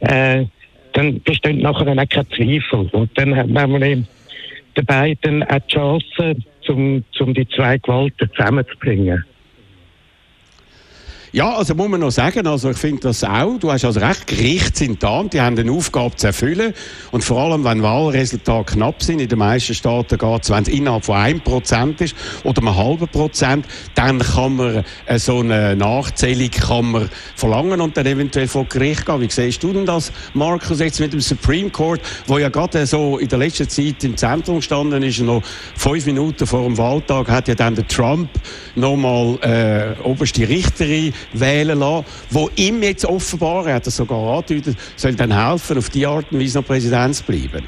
[0.00, 0.44] äh,
[0.92, 2.88] dann besteht nachher dann auch kein Zweifel.
[2.92, 4.06] Und dann hat man den
[4.86, 6.36] beiden auch die Chance,
[6.68, 9.24] um, um die zwei Gewalten zusammenzubringen.
[11.34, 14.26] Ja, also muss man noch sagen, also ich finde das auch, du hast also recht,
[14.26, 16.74] Gerichte sind da und die haben eine Aufgabe zu erfüllen
[17.10, 20.68] und vor allem, wenn Wahlresultate knapp sind, in den meisten Staaten geht es, wenn es
[20.68, 22.14] innerhalb von einem Prozent ist
[22.44, 23.64] oder einem halben Prozent,
[23.94, 29.06] dann kann man äh, so eine Nachzählung kann man verlangen und dann eventuell vor Gericht
[29.06, 29.22] gehen.
[29.22, 33.16] Wie siehst du denn das, Markus, jetzt mit dem Supreme Court, wo ja gerade so
[33.16, 35.42] in der letzten Zeit im Zentrum gestanden ist, noch
[35.76, 38.28] fünf Minuten vor dem Wahltag hat ja dann der Trump
[38.74, 44.76] nochmal äh, oberste Richterin wählen lassen, wo ihm jetzt offenbar, er hat das sogar angedeutet,
[44.96, 47.66] soll dann helfen, auf die Art und Weise noch Präsident zu bleiben.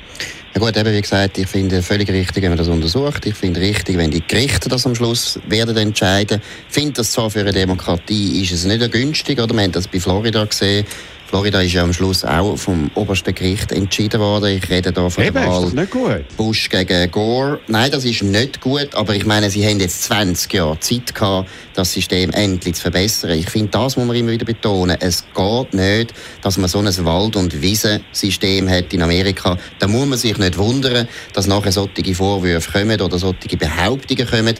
[0.54, 3.26] Ja gut, eben wie gesagt, ich finde völlig richtig, wenn man das untersucht.
[3.26, 6.40] Ich finde richtig, wenn die Gerichte das am Schluss werden entscheiden.
[6.68, 9.52] Ich finde das zwar für eine Demokratie ist es nicht günstig, oder?
[9.52, 10.86] Wir haben das bei Florida gesehen,
[11.34, 14.56] Florida ist ja am Schluss auch vom obersten Gericht entschieden worden.
[14.56, 16.24] Ich rede da von Eben, der Wahl.
[16.36, 17.58] Bush gegen Gore.
[17.66, 21.50] Nein, das ist nicht gut, aber ich meine, sie haben jetzt 20 Jahre Zeit gehabt,
[21.74, 23.32] das System endlich zu verbessern.
[23.32, 24.96] Ich finde, das muss man immer wieder betonen.
[25.00, 29.58] Es geht nicht, dass man so ein Wald- und Wiesensystem hat in Amerika.
[29.80, 34.54] Da muss man sich nicht wundern, dass nachher solche Vorwürfe kommen oder solche Behauptungen kommen.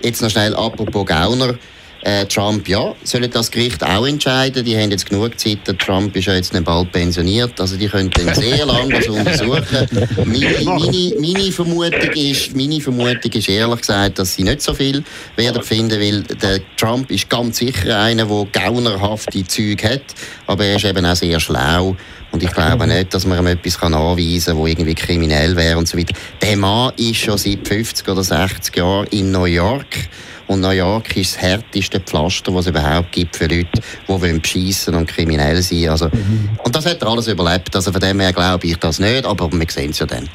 [0.00, 1.56] Jetzt noch schnell apropos Gauner.
[2.02, 4.64] Äh, Trump, ja, soll das Gericht auch entscheiden.
[4.64, 5.66] Die haben jetzt genug Zeit.
[5.66, 7.60] Der Trump ist ja jetzt nicht bald pensioniert.
[7.60, 9.86] Also die können dann sehr lange das untersuchen.
[10.24, 15.04] Meine, meine, meine, Vermutung ist, meine Vermutung ist ehrlich gesagt, dass sie nicht so viel
[15.36, 20.02] werden finden, weil der Trump ist ganz sicher einer, der gaunerhafte Züge hat,
[20.46, 21.96] aber er ist eben auch sehr schlau.
[22.32, 25.88] Und ich glaube nicht, dass man ihm etwas anweisen kann, das irgendwie kriminell wäre und
[25.88, 26.14] so weiter.
[26.40, 30.08] Der Mann ist schon seit 50 oder 60 Jahren in New York.
[30.50, 33.70] Und New York ist das härteste Pflaster, das es überhaupt gibt für Leute,
[34.08, 36.48] die beschissen und kriminell sein also, mhm.
[36.64, 37.76] Und das hat er alles überlebt.
[37.76, 40.28] Also von dem her glaube ich das nicht, aber wir sehen es ja dann.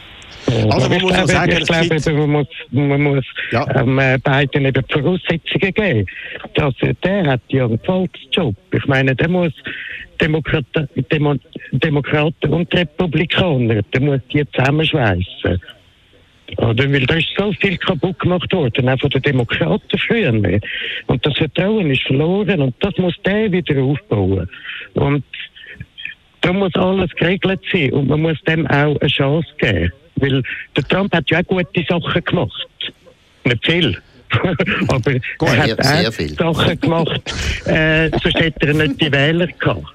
[0.71, 3.67] Also man muss glaube, sagen, ich glaube, man muss, man muss ja.
[3.75, 6.05] ähm, beiden eben Voraussetzungen geben.
[6.53, 6.73] Das,
[7.03, 8.55] der hat ja einen Volksjob.
[8.71, 9.51] Ich meine, der muss
[10.21, 11.35] Demokraten, Demo,
[11.73, 15.59] Demokraten und Republikaner, der muss die zusammenschweißen.
[16.57, 16.91] Oder?
[16.91, 20.31] Weil da ist so viel kaputt gemacht worden, auch von den Demokraten früher.
[21.07, 24.49] Und das Vertrauen ist verloren und das muss der wieder aufbauen.
[24.93, 25.23] Und
[26.41, 29.91] da muss alles geregelt sein und man muss dem auch eine Chance geben.
[30.17, 30.43] Weil
[30.75, 32.67] der Trump hat ja auch gute Sachen gemacht.
[33.43, 33.97] Nicht viel.
[34.87, 36.29] Aber Gut, er hat auch viel.
[36.29, 37.21] Sachen gemacht,
[37.65, 39.85] äh, sonst hätte er nicht die Wähler gehabt.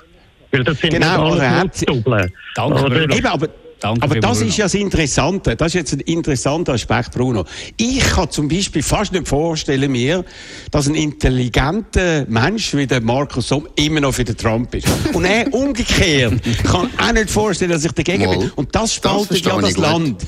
[0.52, 2.32] Weil das sind genau, alles Notdoppeln.
[2.54, 3.48] Danke, Eben, aber
[3.80, 5.56] Danke Aber das ist ja das Interessante.
[5.56, 7.44] Das ist jetzt ein interessanter Aspekt, Bruno.
[7.76, 10.24] Ich kann zum Beispiel fast nicht vorstellen mir,
[10.70, 14.86] dass ein intelligenter Mensch wie der Markus Somm immer noch für den Trump ist.
[15.14, 18.38] Und er umgekehrt kann auch nicht vorstellen, dass ich dagegen Mal.
[18.38, 18.50] bin.
[18.54, 20.26] Und das spaltet das ja das Land.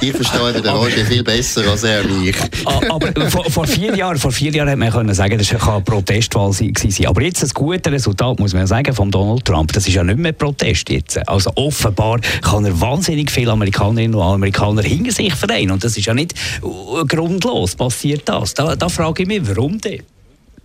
[0.00, 2.36] Ich verstehe den Roger viel besser als er mich.
[2.64, 5.74] Ah, aber vor, vor, vier Jahren, vor vier Jahren hätte man können sagen, das war
[5.74, 6.72] eine Protestwahl sein.
[7.06, 10.18] Aber jetzt das gute Resultat, muss man sagen, von Donald Trump, das ist ja nicht
[10.18, 11.28] mehr Protest jetzt.
[11.28, 15.70] Also offenbar kann er wahnsinnig viele Amerikanerinnen und Amerikaner hinter sich vereinen.
[15.70, 18.54] Und das ist ja nicht äh, grundlos passiert das.
[18.54, 20.02] Da, da frage ich mich, warum denn?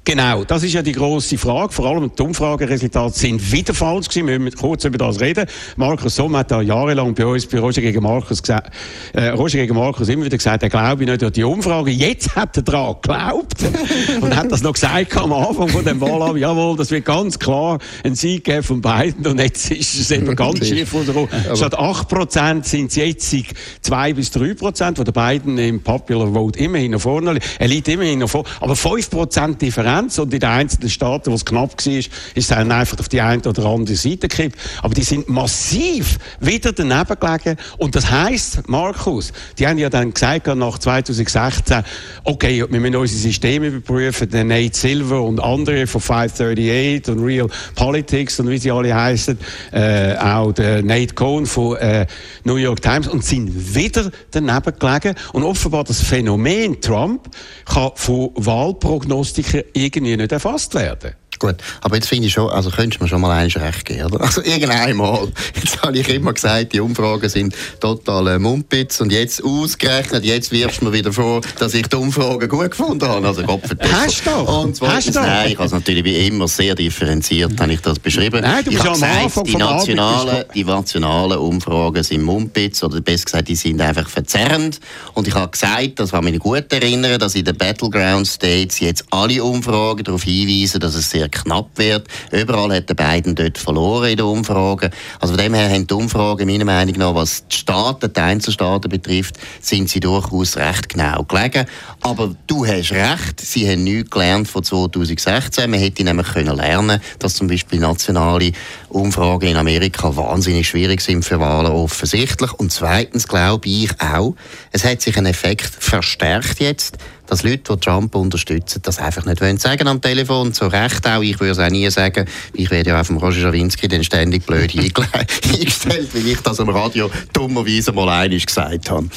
[0.06, 1.72] Genau, das ist ja die grosse Frage.
[1.72, 4.28] Vor allem die Umfrageresultate sind wieder falsch gewesen.
[4.28, 5.46] Wir müssen kurz über das reden.
[5.76, 8.74] Markus Somm hat da jahrelang bei uns, bei Roger gegen Markus, gesagt,
[9.14, 11.92] äh, Roger gegen Markus immer wieder gesagt, er glaube nicht an die Umfrage.
[11.92, 13.58] Jetzt hat er daran geglaubt
[14.22, 16.40] und hat das noch gesagt am Anfang von dem Wahlabend.
[16.40, 19.28] Jawohl, das wird ganz klar ein Sieg geben von beiden.
[19.28, 21.30] Und jetzt ist es eben ganz schief rausgekommen.
[21.56, 23.36] Statt 8% sind es jetzt
[23.82, 27.48] 2 bis 3%, wo der beiden im Popular Vote immerhin nach vorne liegt.
[27.60, 28.48] Er liegt immerhin nach vorne.
[28.60, 32.48] Aber 5% Differenz Differenz und in den einzelnen Staaten, wo es knapp war, ist es
[32.48, 34.58] dann einfach auf die eine oder andere Seite gekippt.
[34.82, 37.60] Aber die sind massiv wieder daneben gelegen.
[37.78, 41.84] Und das heisst, Markus, die haben ja dann gesagt nach 2016,
[42.24, 47.48] okay, wir müssen unsere Systeme überprüfen, der Nate Silver und andere von 538 und Real
[47.76, 49.38] Politics und wie sie alle heißen,
[49.72, 52.06] äh, auch der Nate Cohn von äh,
[52.44, 53.08] New York Times.
[53.08, 55.16] Und sind wieder daneben gelegen.
[55.34, 57.30] Und offenbar das Phänomen Trump
[57.66, 61.14] kann von Wahlprognostikern irgendwie nicht erfasst werden.
[61.40, 64.12] Gut, aber jetzt finde ich schon, also könntest du mir schon mal eins recht geben,
[64.12, 64.26] oder?
[64.26, 65.30] Also irgendeinmal.
[65.60, 70.52] Jetzt habe ich immer gesagt, die Umfragen sind total äh, Mumpitz und jetzt ausgerechnet, jetzt
[70.52, 73.28] wirfst du mir wieder vor, dass ich die Umfragen gut gefunden habe.
[73.28, 74.64] Also Gott Hast du doch?
[74.64, 78.42] Und zweitens, nein, ich habe es natürlich wie immer sehr differenziert, habe ich das beschrieben.
[78.42, 83.26] Nein, du bist ich habe gesagt, die nationalen, die nationalen Umfragen sind Mumpitz, oder besser
[83.26, 84.80] gesagt, die sind einfach verzerrend.
[85.14, 89.06] Und ich habe gesagt, das kann mich gut erinnern, dass in den Battleground States jetzt
[89.12, 92.08] alle Umfragen darauf hinweisen, dass es sehr knapp wird.
[92.32, 94.90] Überall hat der Biden dort verloren in den Umfragen.
[95.20, 98.90] Also von dem her haben die Umfragen meiner Meinung nach, was die Staaten, die Einzelstaaten
[98.90, 101.66] betrifft, sind sie durchaus recht genau gelegen.
[102.02, 105.70] Aber du hast recht, sie haben nichts gelernt von 2016.
[105.70, 108.52] Man hätte nämlich können lernen dass zum Beispiel nationale
[108.90, 112.54] Umfragen in Amerika wahnsinnig schwierig sind für Wahlen offensichtlich.
[112.54, 114.36] Und zweitens glaube ich auch,
[114.72, 116.98] es hat sich ein Effekt verstärkt jetzt,
[117.30, 120.54] dass Leute, die Trump unterstützen, das einfach nicht wollen sagen am Telefon.
[120.54, 121.22] Zu Recht auch.
[121.22, 122.26] Ich würde es auch nie sagen.
[122.54, 126.70] Ich werde ja auch vom Roger Schawinski den ständig blöd eingestellt, weil ich das am
[126.70, 129.10] Radio dummerweise mal einig gesagt habe.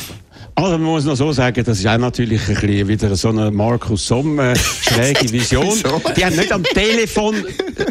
[0.55, 3.51] Also man muss noch so sagen, das ist auch natürlich ein bisschen wieder so eine
[3.51, 5.75] Markus Sommer schräge Vision.
[6.15, 7.37] die haben nicht am Telefon,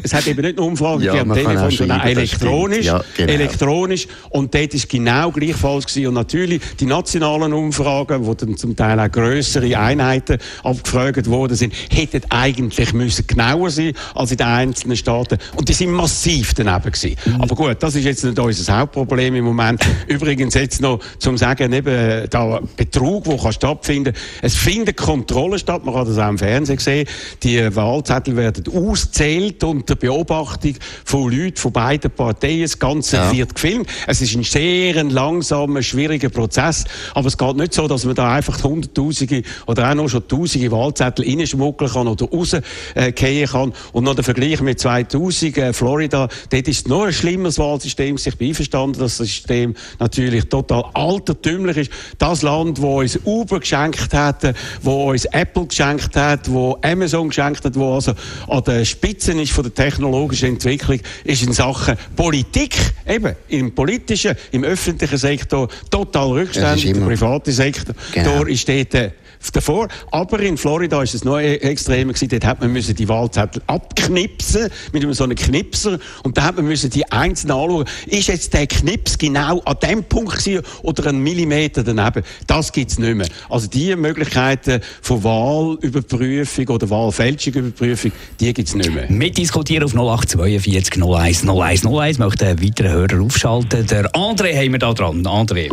[0.03, 2.85] es hat eben nicht nur Umfragen, ja, die am Telefon, sondern elektronisch.
[2.85, 3.33] Ja, genau.
[3.33, 4.07] elektronisch.
[4.29, 6.07] Und dort ist genau gleichfalls gewesen.
[6.09, 11.73] Und natürlich die nationalen Umfragen, wo dann zum Teil auch größere Einheiten abgefragt worden sind,
[11.89, 15.39] hätten eigentlich müssen genauer sein als in den einzelnen Staaten.
[15.55, 17.15] Und die sind massiv daneben gewesen.
[17.25, 17.41] Mhm.
[17.41, 19.81] Aber gut, das ist jetzt nicht unser Hauptproblem im Moment.
[20.07, 24.23] Übrigens jetzt noch zum sagen, eben da an Betrug, der stattfinden kann.
[24.41, 27.07] Es findet Kontrolle statt, man kann das auch im Fernsehen sehen.
[27.43, 32.61] Die Wahlzettel werden auszählt unter Beobachtung von Leuten von beiden Parteien.
[32.61, 33.31] Das Ganze ja.
[33.31, 33.87] wird gefilmt.
[34.07, 38.33] Es ist ein sehr langsamer, schwieriger Prozess, aber es geht nicht so, dass man da
[38.33, 42.63] einfach Hunderttausende oder auch noch schon Tausende Wahlzettel reinschmuggeln kann oder rausgehen
[42.95, 43.73] äh, kann.
[43.91, 48.15] Und noch der Vergleich mit 2000, äh, Florida, dort ist noch ein schlimmeres Wahlsystem.
[48.15, 51.91] Ich bin einverstanden, dass das System natürlich total altertümlich ist.
[52.17, 57.65] Das Land, wo uns Uber geschenkt hat, wo uns Apple geschenkt hat, wo Amazon geschenkt
[57.65, 58.13] hat, wo also
[58.47, 62.75] an der Spitze ist von der technologischen Entwicklung, ist in Sachen Politik,
[63.07, 66.93] eben im politischen, im öffentlichen Sektor total rückständig.
[66.93, 68.43] Der private Sektor, genau.
[68.43, 69.11] ist dort
[69.51, 69.87] davor.
[70.11, 72.13] Aber in Florida ist es noch e- extremer.
[72.13, 76.89] Dort hat man die Wahlzettel abknipsen mit so einem Knipser und da hat man müssen
[76.89, 77.85] die einzeln anschauen.
[78.07, 80.49] Ist jetzt der Knips genau an dem Punkt
[80.83, 82.23] oder einen Millimeter daneben?
[82.47, 83.27] Das gibt's nicht mehr.
[83.49, 89.09] Also die Möglichkeiten von Wahlüberprüfung oder Wahlfälschungüberprüfung, die gibt's nicht mehr.
[89.09, 92.17] Mitdiskutieren auf 0842 01 01 01.
[92.19, 93.85] Möchte einen weiteren Hörer aufschalten.
[93.87, 95.25] Der André haben wir da dran.
[95.25, 95.69] André.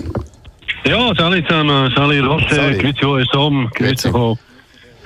[0.85, 4.11] Ja, salut zusammen, salut Rosse, grüezi euch zusammen, grüezi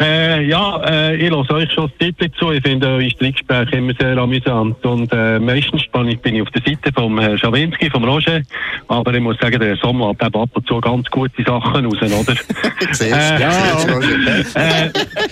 [0.02, 2.50] Äh, ja, äh, ich lasse euch schon das Titel zu.
[2.50, 4.84] Ich finde eure Streitgespräche immer sehr amüsant.
[4.84, 8.42] Und äh, meistens bin ich auf der Seite vom Herrn Schawinski, vom Roger.
[8.88, 12.36] Aber ich muss sagen, der Sommer hat ab und zu ganz gute Sachen raus, oder?
[13.00, 13.70] äh, ja,
[14.54, 14.90] äh,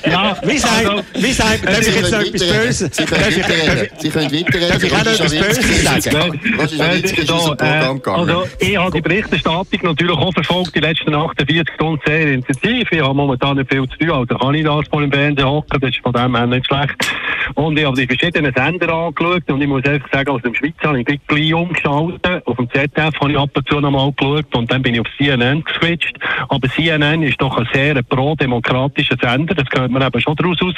[0.09, 2.97] ja, wie sagt, also, wie sagt, darf ich jetzt noch etwas Böses?
[2.97, 3.89] Sie können weiterreden.
[3.99, 4.69] Sie können weiterreden.
[4.69, 6.41] Darf ich auch noch etwas Böses sagen?
[6.59, 8.31] Roger Schawinski ist aus dem Programm gegangen.
[8.31, 12.89] Also, ich habe die Berichterstattung natürlich auch verfolgt, die letzten 48 Stunden sehr intensiv.
[12.93, 15.81] Ich habe momentan nicht viel zu tun, also kann ich das vor dem Fernsehen hocken,
[15.81, 17.15] das ist von dem her nicht schlecht.
[17.55, 20.75] Und ich habe die verschiedenen Sender angeschaut und ich muss einfach sagen, aus dem Schweiz
[20.85, 22.47] habe ich gleich umgeschaltet.
[22.47, 25.01] Auf dem ZDF habe ich ab und zu noch mal geschaut und dann bin ich
[25.01, 26.17] auf CNN geswitcht.
[26.49, 30.75] Aber CNN ist doch ein sehr pro-demokratischer Sender, das gehört man eben schon daraus raus.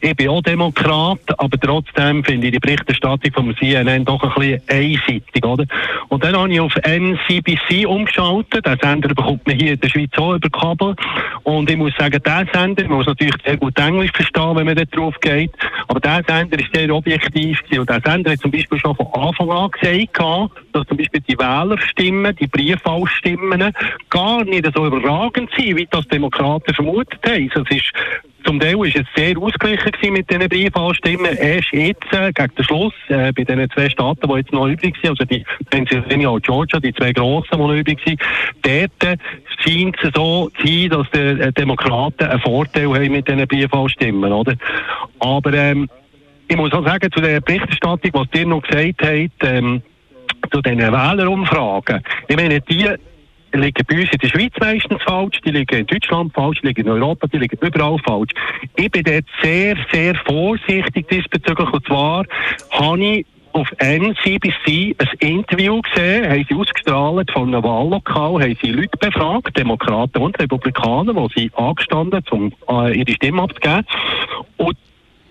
[0.00, 4.62] Ich bin auch Demokrat, aber trotzdem finde ich die Berichterstattung vom CNN doch ein bisschen
[4.68, 5.64] einseitig, oder?
[6.08, 8.64] Und dann habe ich auf NCBC umgeschaltet.
[8.66, 10.94] Der Sender bekommt man hier in der Schweiz auch über Kabel.
[11.42, 14.84] Und ich muss sagen, der Sender, muss natürlich sehr gut Englisch verstehen, wenn man da
[14.84, 15.52] drauf geht.
[15.88, 17.80] Aber der Sender ist sehr objektiv gewesen.
[17.80, 21.38] Und der Sender hat zum Beispiel schon von Anfang an gesagt, dass zum Beispiel die
[21.38, 23.72] Wählerstimmen, die Briefwahlstimmen
[24.10, 27.50] gar nicht so überragend sind, wie das Demokraten vermutet haben.
[27.54, 27.92] Also es ist
[28.44, 31.36] zum Teil war es sehr ausgeglichen mit diesen Briefwahlstimmen.
[31.36, 34.94] Erst jetzt, äh, gegen den Schluss, äh, bei den zwei Staaten, die jetzt noch übrig
[35.00, 38.20] sind, also die Pennsylvania und Georgia, die zwei grossen, die noch übrig sind,
[38.62, 39.18] dort
[39.58, 44.32] scheint es so zu sein, dass die äh, Demokraten einen Vorteil haben mit diesen Briefwahlstimmen,
[44.32, 44.54] oder?
[45.18, 45.88] Aber, ähm,
[46.48, 49.82] ich muss auch sagen, zu der Berichterstattung, was dir noch gesagt habt, ähm,
[50.50, 52.02] zu diesen Wählerumfragen.
[52.28, 52.88] Ich meine, die
[53.60, 56.86] liegen bei uns in der Schweiz meistens falsch, die liegen in Deutschland falsch, die liegen
[56.86, 58.32] in Europa, die liegen überall falsch.
[58.76, 61.70] Ich bin dort sehr, sehr vorsichtig diesbezüglich.
[61.70, 62.24] Und zwar
[62.70, 68.70] habe ich auf NCBC ein Interview gesehen, haben sie ausgestrahlt von einem Wahllokal, haben sie
[68.70, 73.84] Leute befragt, Demokraten und Republikaner, die sie angestanden, um äh, ihre Stimme abzugeben.
[74.56, 74.76] Und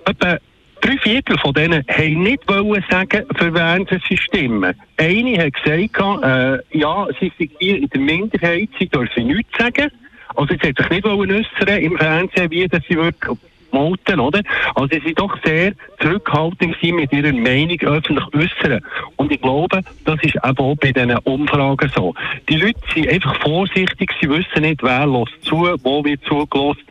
[0.05, 0.37] etwa
[0.81, 4.73] Drei Viertel von denen haben nicht wollen sagen, für wen sie stimmen.
[4.97, 9.91] Eine hat gesagt, äh, ja, sie sind hier in der Minderheit, sie dürfen nichts sagen.
[10.35, 13.37] Also, sie hat sich nicht wollen äußern im Fernsehen, wie das sie wirklich
[13.71, 14.41] promoten, oder?
[14.75, 18.81] Also sie sind doch sehr zurückhaltend mit ihrer Meinung öffentlich äußern.
[19.15, 22.13] Und ich glaube, das ist eben auch bei diesen Umfragen so.
[22.49, 26.81] Die Leute sind einfach vorsichtig, sie wissen nicht, wer lässt zu, wo wird zugelost.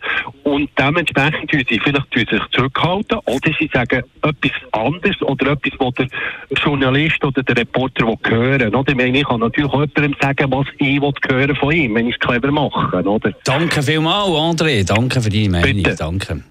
[0.43, 5.73] Und dementsprechend tun sie vielleicht tun sich zurückhalten oder sie sagen etwas anderes oder etwas,
[5.79, 6.09] was der
[6.63, 8.91] Journalist oder der Reporter will hören oder?
[8.91, 12.09] Ich meine, ich kann natürlich auch jemandem sagen, was ich will hören von ihm, wenn
[12.09, 13.03] ich es clever mache.
[13.03, 13.33] Oder?
[13.45, 14.85] Danke vielmals, André.
[14.87, 15.83] Danke für deine Meinung.
[15.83, 15.97] Bitte.
[15.97, 16.43] Danke.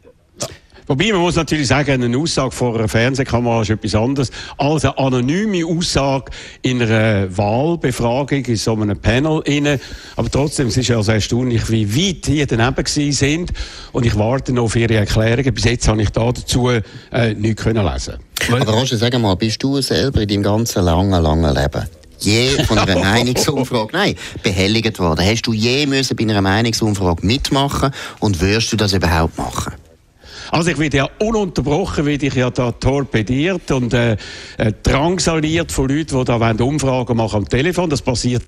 [0.90, 4.98] Wobei, man muss natürlich sagen, eine Aussage vor einer Fernsehkamera ist etwas anderes als eine
[4.98, 6.32] anonyme Aussage
[6.64, 9.80] in einer Wahlbefragung in so einem Panel inne.
[10.16, 13.54] Aber trotzdem, es ist ja also erstaunlich, wie weit die daneben sind.
[13.92, 15.54] Und ich warte noch auf Ihre Erklärungen.
[15.54, 18.16] Bis jetzt habe ich da dazu äh, nichts können lesen.
[18.52, 22.80] Aber Roger, sag mal, bist du selber in deinem ganzen langen, langen Leben je von
[22.80, 25.24] einer Meinungsumfrage, nein, behelligt worden?
[25.24, 29.74] Hast du je müssen bei einer Meinungsumfrage mitmachen und wirst du das überhaupt machen?
[30.52, 34.18] Also ich werde ja ununterbrochen werde ich ja da torpediert und äh,
[34.58, 37.90] äh, drangsaliert von Leuten, die da Umfragen machen am Telefon.
[37.90, 38.44] Das passiert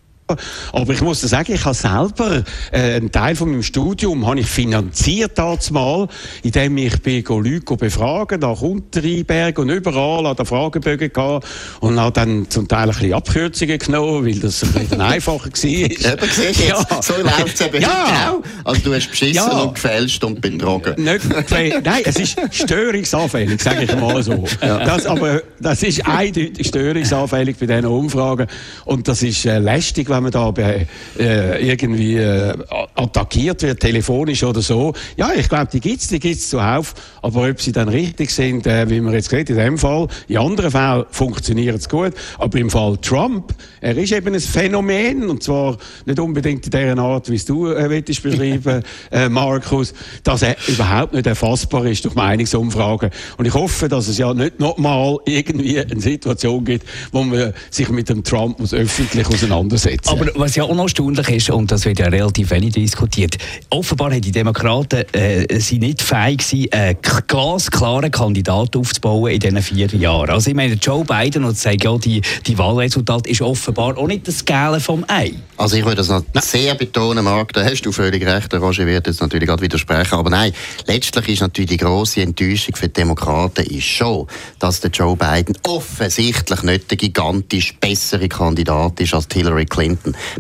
[0.74, 4.48] Aber ich muss sagen, ich habe selber äh, einen Teil von meinem Studium habe ich
[4.48, 5.38] finanziert
[5.72, 6.08] mal,
[6.44, 11.48] indem ich bei Leute befragen nach Unterrheinberg und überall an der Fragebögen gehabt
[11.80, 15.64] und habe dann zum Teil ein bisschen Abkürzungen genommen, weil das ein bisschen einfacher war.
[15.64, 17.02] Eben, siehst ja.
[17.02, 18.34] so läuft es eben ja.
[18.34, 18.42] auch.
[18.64, 19.60] Also du hast beschissen ja.
[19.62, 20.96] und gefälscht und betrogen.
[20.98, 21.22] Nicht
[21.84, 24.46] Nein, es ist störungsanfällig, sage ich mal so.
[24.62, 24.84] Ja.
[24.84, 28.48] Das, aber das ist eindeutig störungsanfällig bei diesen Umfragen
[28.86, 30.88] und das ist äh, lästig, wenn man da bei,
[31.20, 32.54] äh, irgendwie äh,
[32.96, 34.94] attackiert wird, telefonisch oder so.
[35.18, 38.32] Ja, ich glaube, die gibt es, die gibt es zuhauf, aber ob sie dann richtig
[38.32, 42.14] sind, äh, wie man jetzt gesagt in dem Fall, in anderen Fällen funktioniert es gut,
[42.38, 45.30] aber im Fall Trump, er ist eben ein Phänomen.
[45.30, 49.94] Und zwar nicht unbedingt in der Art, wie es du äh, willst beschreiben, äh, Markus,
[50.24, 53.10] dass er überhaupt nicht erfassbar ist durch Meinungsumfragen.
[53.38, 57.90] Und ich hoffe, dass es ja nicht nochmal irgendwie eine Situation gibt, wo man sich
[57.90, 61.86] mit dem Trump muss öffentlich auseinandersetzen Aber was ja auch noch erstaunlich ist, und das
[61.86, 63.38] wird ja relativ wenig diskutiert,
[63.70, 69.62] offenbar haben die Demokraten äh, sind nicht fähig gewesen, einen glasklaren Kandidaten aufzubauen in diesen
[69.62, 70.30] vier Jahren.
[70.30, 74.28] Also ich meine, Joe Biden, und sage ja, die, die Wahlresultat ist offenbar auch nicht
[74.28, 75.34] das Gale vom Ei.
[75.58, 76.44] Also ich würde das noch nein.
[76.44, 80.30] sehr betonen, Marc, da hast du völlig recht, Roger wird jetzt natürlich gerade widersprechen, aber
[80.30, 80.54] nein,
[80.88, 84.28] letztlich ist natürlich die grosse Enttäuschung für die Demokraten ist schon,
[84.60, 89.91] dass der Joe Biden offensichtlich nicht der gigantisch bessere Kandidat ist als Hillary Clinton.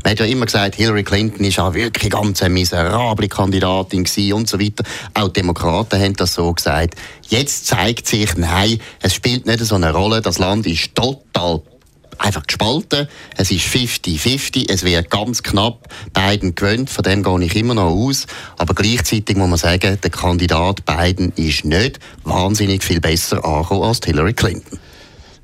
[0.04, 4.34] Man hat ja immer gesagt, Hillary Clinton ist auch wirklich ganz eine miserable Kandidatin gewesen
[4.34, 4.84] und so weiter.
[5.14, 6.96] Auch Demokraten haben das so gesagt.
[7.30, 10.22] Jetzt zeigt sich, nein, es spielt nicht so eine Rolle.
[10.22, 11.62] Das Land ist total
[12.22, 13.08] einfach gespalten.
[13.36, 14.70] Es ist 50-50.
[14.70, 15.88] Es wird ganz knapp.
[16.14, 16.90] Biden gewöhnt.
[16.90, 18.28] Von dem gehe ich immer noch aus.
[18.58, 24.00] Aber gleichzeitig muss man sagen, der Kandidat Biden ist nicht wahnsinnig viel besser angekommen als
[24.04, 24.80] Hillary Clinton.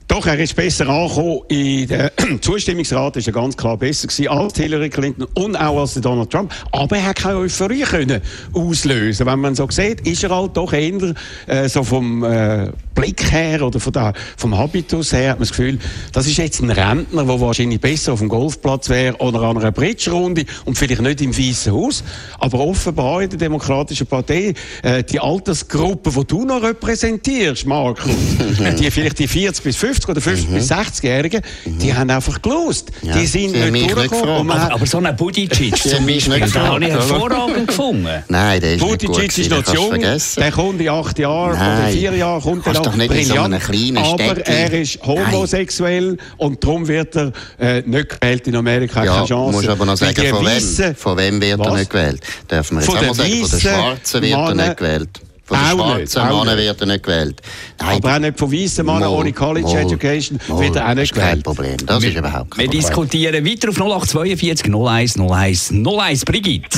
[0.08, 1.42] Doch, er ist besser angekommen.
[1.50, 5.96] In der Zustimmungsrat ist er ganz klar besser gewesen als Hillary Clinton und auch als
[5.96, 6.54] Donald Trump.
[6.72, 8.22] Aber er hat keine Euphorie können
[8.54, 9.26] auslösen.
[9.26, 11.14] Wenn man so sieht, ist er halt doch eher
[11.48, 15.50] äh, so vom äh, Blick her oder von der, vom Habitus her hat man das
[15.50, 15.78] Gefühl,
[16.14, 19.72] das ist jetzt ein Rentner, der wahrscheinlich besser auf dem Golfplatz wäre oder an einer
[19.74, 22.04] Bridge-Runde und vielleicht nicht im Weißen Haus.
[22.40, 28.16] Aber offenbar in der Demokratischen Partei, äh, die Altersgruppe, die du noch repräsentierst, Markus,
[28.80, 30.54] die vielleicht die 40 bis 50 oder 50 mhm.
[30.56, 31.80] bis 60-Jährigen, mhm.
[31.80, 32.92] die haben einfach gelost.
[33.02, 34.52] Ja, die sind die nicht durchgekommen.
[34.52, 38.08] Aber, aber, so ein Budicic zum Beispiel, den habe ich hervorragend gefunden.
[38.28, 40.00] Nein, der ist Budicic nicht gut ist noch zu jung.
[40.00, 43.68] Der kommt in acht Jahren oder vier Jahren kommt er doch nicht brillant, in so
[43.68, 46.18] kleinen aber er ist homosexuell Nein.
[46.38, 49.04] und darum wird er äh, nicht gewählt in Amerika.
[49.04, 49.56] Ja, keine Chance.
[49.58, 51.68] musst aber noch sagen, von wem, von wem wird was?
[51.68, 52.22] er nicht gewählt?
[52.50, 55.10] Dürfen wir jetzt von auch mal sagen, von den Schwarzen wird er nicht gewählt.
[55.48, 57.42] Von den schwarzen Männern wird er nicht gewählt.
[57.80, 60.94] Nein, aber auch nicht von weißen Männern ohne College Mol, Education Mol, wird er auch
[60.94, 61.30] nicht gewählt.
[61.30, 62.82] Kein Problem, das wir, ist überhaupt kein Wir Problem.
[62.82, 66.78] diskutieren weiter auf 0842 01 01 01 Brigitte.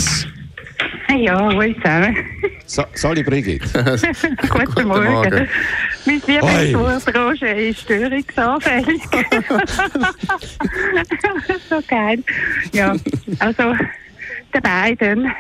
[1.18, 2.16] Ja, hallo zusammen.
[2.68, 3.68] So, sorry, Brigitte.
[4.48, 5.12] Guten, Guten Morgen.
[5.12, 5.48] Morgen.
[6.06, 9.02] Mein Lieblingswort, Roger, ist störungsanfällig.
[11.70, 12.24] so geil.
[12.72, 12.96] Ja,
[13.40, 13.74] also,
[14.54, 15.32] der beiden,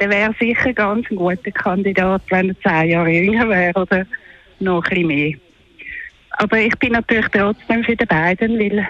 [0.00, 4.06] der wäre sicher ganz ein guter Kandidat, wenn er zehn Jahre jünger wäre oder
[4.58, 5.34] noch ein mehr.
[6.32, 8.88] Aber ich bin natürlich trotzdem für den beiden, weil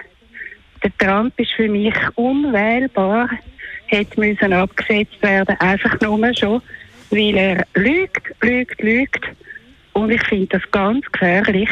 [0.83, 3.29] der Trump ist für mich unwählbar
[3.91, 6.63] hätte müssen abgesetzt werden, einfach nur schon,
[7.11, 9.25] weil er lügt, lügt, lügt.
[9.93, 11.69] Und ich finde das ganz gefährlich,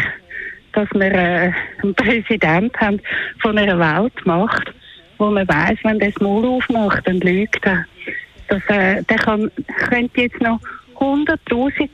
[0.73, 3.01] dass wir äh, einen Präsident haben
[3.41, 4.73] von einer Weltmacht,
[5.19, 7.85] wo man weiß, wenn das Maul aufmacht, dann lügt er.
[8.49, 9.51] Das, äh, der kann,
[9.89, 10.61] könnte jetzt noch
[10.97, 11.89] 100.000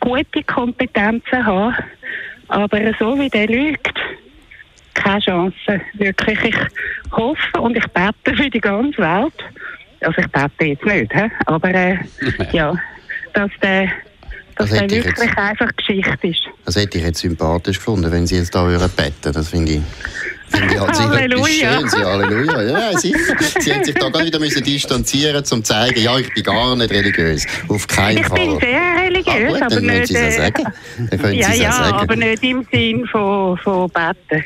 [0.00, 1.74] gute Kompetenzen haben,
[2.48, 3.94] aber so wie der lügt,
[4.94, 5.80] keine Chance.
[5.94, 6.38] Wirklich.
[6.44, 6.56] Ich
[7.12, 9.44] hoffe und ich bete für die ganze Welt.
[10.00, 11.30] Also ich bete jetzt nicht, he?
[11.46, 11.98] aber äh,
[12.52, 12.74] ja,
[13.32, 13.88] dass der,
[14.56, 16.42] dass das der wirklich jetzt, einfach Geschichte ist.
[16.64, 19.32] Das hätte ich jetzt sympathisch gefunden, wenn Sie jetzt da beten würden.
[19.32, 19.82] Das finde ich.
[20.48, 21.80] Finde ich halt Halleluja.
[21.80, 22.62] Schön, sie, Halleluja.
[22.62, 23.18] Ja, sicher.
[23.58, 26.76] Sie haben sich da gar wieder müssen distanzieren, um zu zeigen, ja, ich bin gar
[26.76, 27.46] nicht religiös.
[27.68, 28.38] Auf keinen ich Fall.
[28.38, 30.06] Ich bin sehr religiös, ah, gut, aber nicht...
[30.06, 30.64] Sie es sagen.
[31.10, 31.98] Dann ja, ja, sagen.
[31.98, 34.44] aber nicht im Sinn von, von Beten.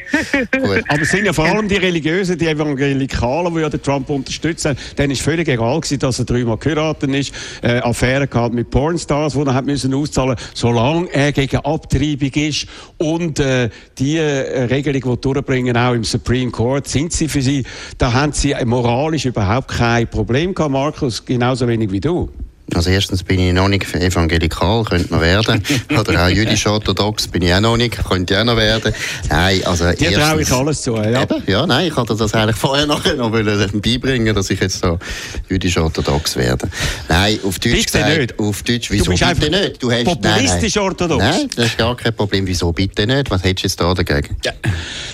[0.88, 4.76] aber es sind ja vor allem die Religiösen, die Evangelikalen, die ja den Trump unterstützen.
[4.96, 9.34] Denen ist völlig egal gewesen, dass er dreimal geheiratet ist, äh, Affären gehabt mit Pornstars,
[9.34, 12.66] die er hat müssen auszahlen, solange er gegen Abtreibung ist
[12.98, 17.64] und äh, die äh, Regelung, die durchbringen, auch im Supreme Court, sind sie für sie,
[17.98, 22.30] da haben sie moralisch überhaupt kein Problem gehabt, Markus, genauso wenig wie du.
[22.74, 25.62] Also erstens bin ich noch nicht evangelikal, könnte man werden.
[25.90, 28.92] Oder auch jüdisch-orthodox bin ich auch noch nicht, könnte ich auch noch werden.
[29.28, 31.22] Nein, also Dir traue ich alles zu, ja.
[31.22, 34.98] Eben, ja, nein, ich hatte das eigentlich vorher noch, noch beibringen dass ich jetzt so
[35.48, 36.68] jüdisch-orthodox werde.
[37.08, 38.38] Nein, auf Deutsch bitte gesagt, nicht.
[38.38, 39.82] auf Deutsch, wieso du bist bitte nicht?
[39.82, 41.22] Du hast, populistisch-orthodox.
[41.22, 42.46] Nein, nein, das ist gar kein Problem.
[42.46, 43.30] Wieso bitte nicht?
[43.30, 44.36] Was hättest du jetzt da dagegen?
[44.44, 44.52] Ja.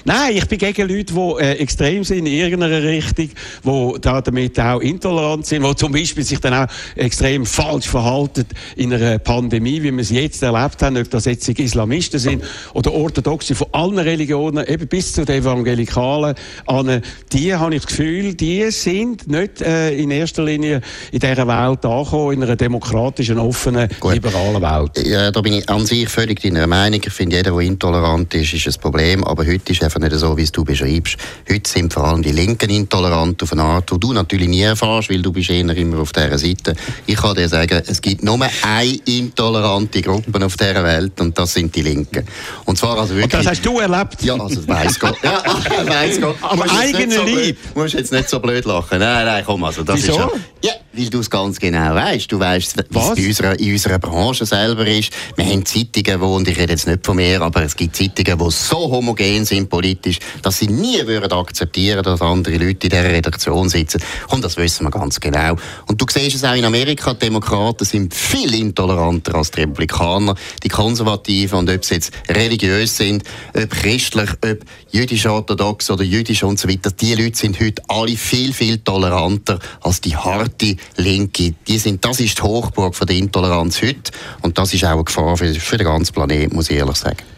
[0.05, 3.31] Nein, ich bin gegen Leute, die äh, extrem sind in irgendeiner Richtung,
[3.65, 8.47] die da damit auch intolerant sind, die zum Beispiel sich dann auch extrem falsch verhalten
[8.77, 12.93] in einer Pandemie, wie wir es jetzt erlebt haben, ob das jetzt Islamisten sind oder
[12.93, 16.35] Orthodoxe von allen Religionen, eben bis zu den Evangelikalen,
[16.67, 20.81] an, die habe ich das Gefühl, die sind nicht äh, in erster Linie
[21.13, 24.15] in dieser Welt angekommen, in einer demokratischen, offenen, Gut.
[24.15, 25.07] liberalen Welt.
[25.07, 27.01] Ja, da bin ich an sich völlig deiner Meinung.
[27.05, 30.37] Ich finde, jeder, der intolerant ist, ist ein Problem, aber heute ist einfach nicht so,
[30.37, 31.17] wie es du beschreibst.
[31.51, 35.11] Heute sind vor allem die Linken intolerant auf eine Art, die du natürlich nie erfährst,
[35.11, 36.75] weil du bist eher immer auf dieser Seite.
[37.07, 41.55] Ich kann dir sagen, es gibt nur eine intolerante Gruppe auf dieser Welt und das
[41.55, 42.27] sind die Linken.
[42.65, 43.35] Und zwar also wirklich...
[43.35, 44.23] Und das hast du erlebt?
[44.23, 45.17] Ja, also weiss Gott.
[45.23, 45.43] Ja,
[45.87, 46.37] weiss Gott.
[46.43, 47.59] Am eigenen so Lieb.
[47.75, 48.99] Du musst jetzt nicht so blöd lachen.
[48.99, 50.13] Nein, nein, komm, also das Wieso?
[50.13, 50.31] ist ja...
[50.67, 52.33] Ja, weil du es ganz genau weißt.
[52.33, 55.13] Du weißt, es in unserer, in unserer Branche selber ist.
[55.37, 58.39] Wir haben Zeitungen, wo, und ich rede jetzt nicht von mir, aber es gibt Zeitungen,
[58.39, 63.05] die so homogen sind politisch, dass sie nie würden akzeptieren, dass andere Leute in dieser
[63.05, 64.03] Redaktion sitzen.
[64.29, 65.57] Und das wissen wir ganz genau.
[65.87, 70.35] Und du siehst es auch in Amerika, die Demokraten sind viel intoleranter als die Republikaner,
[70.63, 74.59] die Konservativen, und ob sie jetzt religiös sind, ob christlich, ob
[74.91, 80.01] jüdisch-orthodox oder jüdisch und so weiter, die Leute sind heute alle viel, viel toleranter als
[80.01, 81.55] die harte Linke.
[81.67, 84.13] Die sind, das ist die Hochburg von der Intoleranz heute
[84.43, 87.36] und das ist auch eine Gefahr für, für den ganzen Planeten, muss ich ehrlich sagen.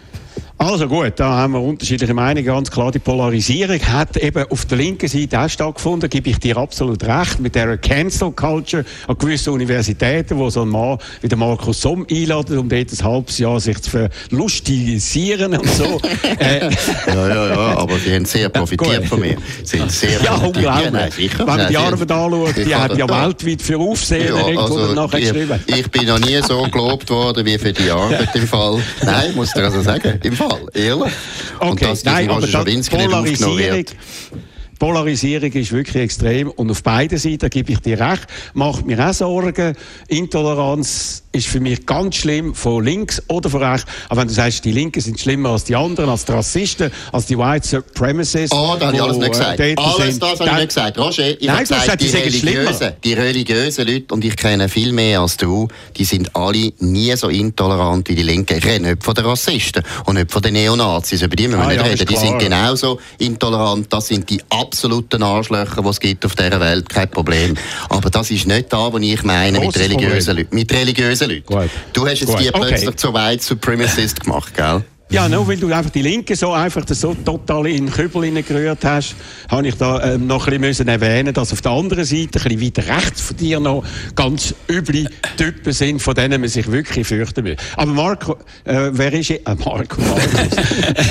[0.61, 2.45] Also gut, da haben wir unterschiedliche Meinungen.
[2.45, 6.57] Ganz klar, die Polarisierung hat eben auf der linken Seite auch stattgefunden, gebe ich dir
[6.57, 11.39] absolut recht, mit der Cancel Culture an gewissen Universitäten, wo so ein Mann wie der
[11.39, 16.01] Markus Somm einladet, um dort ein halbes Jahr sich zu verlustigisieren und so.
[16.41, 16.69] äh,
[17.07, 19.37] ja, ja, ja, aber die haben sehr profitiert von mir.
[19.63, 21.39] Sind sehr ja, unglaublich.
[21.39, 25.61] Wenn man die Arbeit anschaut, die haben ja weltweit für Aufsehen ja, also, nachher geschrieben.
[25.67, 28.81] Ich bin noch nie so gelobt worden wie für die Arbeit im Fall.
[29.05, 30.48] Nein, muss ich also sagen, im Fall.
[30.51, 31.13] Fall, ehrlich.
[31.59, 33.85] Okay, und dass nein, aber das Polarisierung,
[34.79, 39.13] Polarisierung ist wirklich extrem und auf beiden Seiten gebe ich dir recht, macht mir auch
[39.13, 39.77] Sorgen.
[40.09, 43.87] Intoleranz ist für mich ganz schlimm, von links oder von rechts.
[44.09, 47.27] Aber wenn du sagst, die Linken sind schlimmer als die anderen, als die Rassisten, als
[47.27, 48.57] die White Supremacists.
[48.57, 49.61] Oh, das habe ich alles nicht gesagt.
[49.61, 50.99] Alles sind, das habe ich nicht gesagt.
[50.99, 54.93] Roger, ich Nein, habe gesagt, gesagt, die, religiösen, die religiösen Leute, und ich kenne viel
[54.93, 58.59] mehr als du, die sind alle nie so intolerant wie die Linken.
[58.59, 61.67] Ich rede nicht von den Rassisten und nicht von den Neonazis, über die müssen wir
[61.67, 62.07] ah, nicht ja, reden.
[62.07, 63.93] Die sind genauso intolerant.
[63.93, 66.89] Das sind die absoluten Arschlöcher, die es gibt auf dieser Welt.
[66.89, 67.57] Kein Problem.
[67.89, 70.55] Aber das ist nicht da, was ich meine mit religiösen Leuten.
[70.55, 71.43] Mit religiösen Leute.
[71.43, 71.71] Gut.
[71.93, 72.41] Du hast jetzt Gut.
[72.41, 72.97] die plötzlich okay.
[72.97, 74.85] zu White Supremacist gemacht, gell?
[75.11, 78.85] Ja, nur weil du einfach die Linke so einfach so total in den Kübel gerührt
[78.85, 79.17] hast,
[79.51, 82.61] habe ich da ähm, noch ein bisschen erwähnen dass auf der anderen Seite, ein bisschen
[82.61, 83.85] weiter rechts von dir noch,
[84.15, 87.57] ganz üble Typen sind, von denen man sich wirklich fürchten will.
[87.77, 89.39] Aber Marco, äh, wer ist hier?
[89.47, 90.57] Äh, Marco, Markus.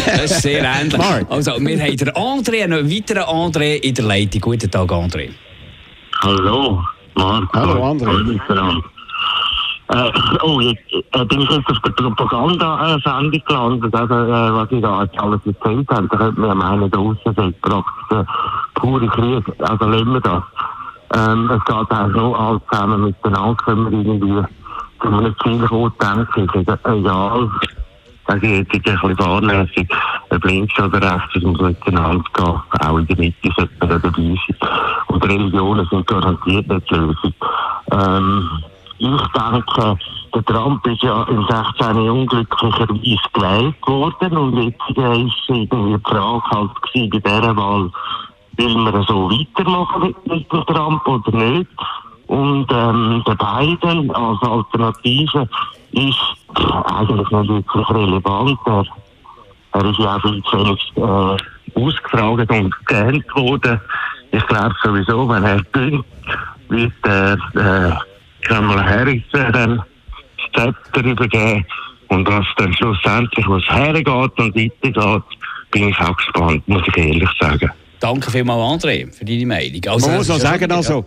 [0.06, 0.98] das ist sehr ähnlich.
[0.98, 1.26] Mark.
[1.30, 4.42] Also, wir haben den André, einen weiteren André in der Leitung.
[4.42, 5.30] Guten Tag, André.
[6.22, 6.84] Hallo,
[7.16, 7.60] Marco.
[7.60, 8.84] Hallo, André.
[9.90, 10.12] Äh,
[10.44, 10.82] oh, jetzt
[11.14, 15.40] äh, bin ich jetzt auf der Propaganda-Sendung gelandet, also, äh, was ich da jetzt alles
[15.46, 16.08] erzählt habe.
[16.10, 18.24] Da könnte man ja meinen, da aussen sind praktisch äh,
[18.76, 19.46] pure Krieg.
[19.60, 20.44] Also lassen wir das.
[21.16, 24.48] Ähm, es geht auch so, alles zusammen miteinander können wir irgendwie
[25.02, 26.68] zu einem Ziel kommen, denke ich.
[26.68, 27.50] Egal,
[28.28, 29.90] also jetzt ein bisschen fahrlässig,
[30.30, 32.62] ob links oder rechts, es muss miteinander gehen.
[32.82, 34.38] Auch in der Mitte sollte man dabei sein.
[35.08, 37.34] Und Religionen sind garantiert nicht die Lösung.
[37.92, 38.50] Ähm,
[39.00, 39.98] ich denke,
[40.34, 41.98] der Trump ist ja im 16.
[42.10, 47.92] unglücklicherweise gewählt worden und jetzt war irgendwie die Frage halt bei dieser Wahl,
[48.58, 51.70] will man so weitermachen mit, dem Trump oder nicht?
[52.28, 55.48] Und ähm, der Biden als Alternative
[55.92, 56.20] ist
[56.56, 58.60] eigentlich nicht wirklich relevant.
[58.66, 58.86] Er,
[59.74, 63.80] er ist ja auch viel zu wenig äh, ausgefragt und gelernt worden.
[64.32, 66.06] Ich glaube sowieso, wenn er gönnt,
[66.68, 67.96] wird er äh,
[68.44, 69.84] Kamala Harris dann
[70.54, 71.66] das Zepter übergeben.
[72.10, 75.24] Und was dann schlussendlich, was hergeht und weitergeht,
[75.72, 77.70] bin ich auch gespannt, muss ich ehrlich sagen.
[78.00, 79.82] Danke vielmals, André, für deine Meinung.
[79.88, 81.06] Also, Man muss noch sagen, also,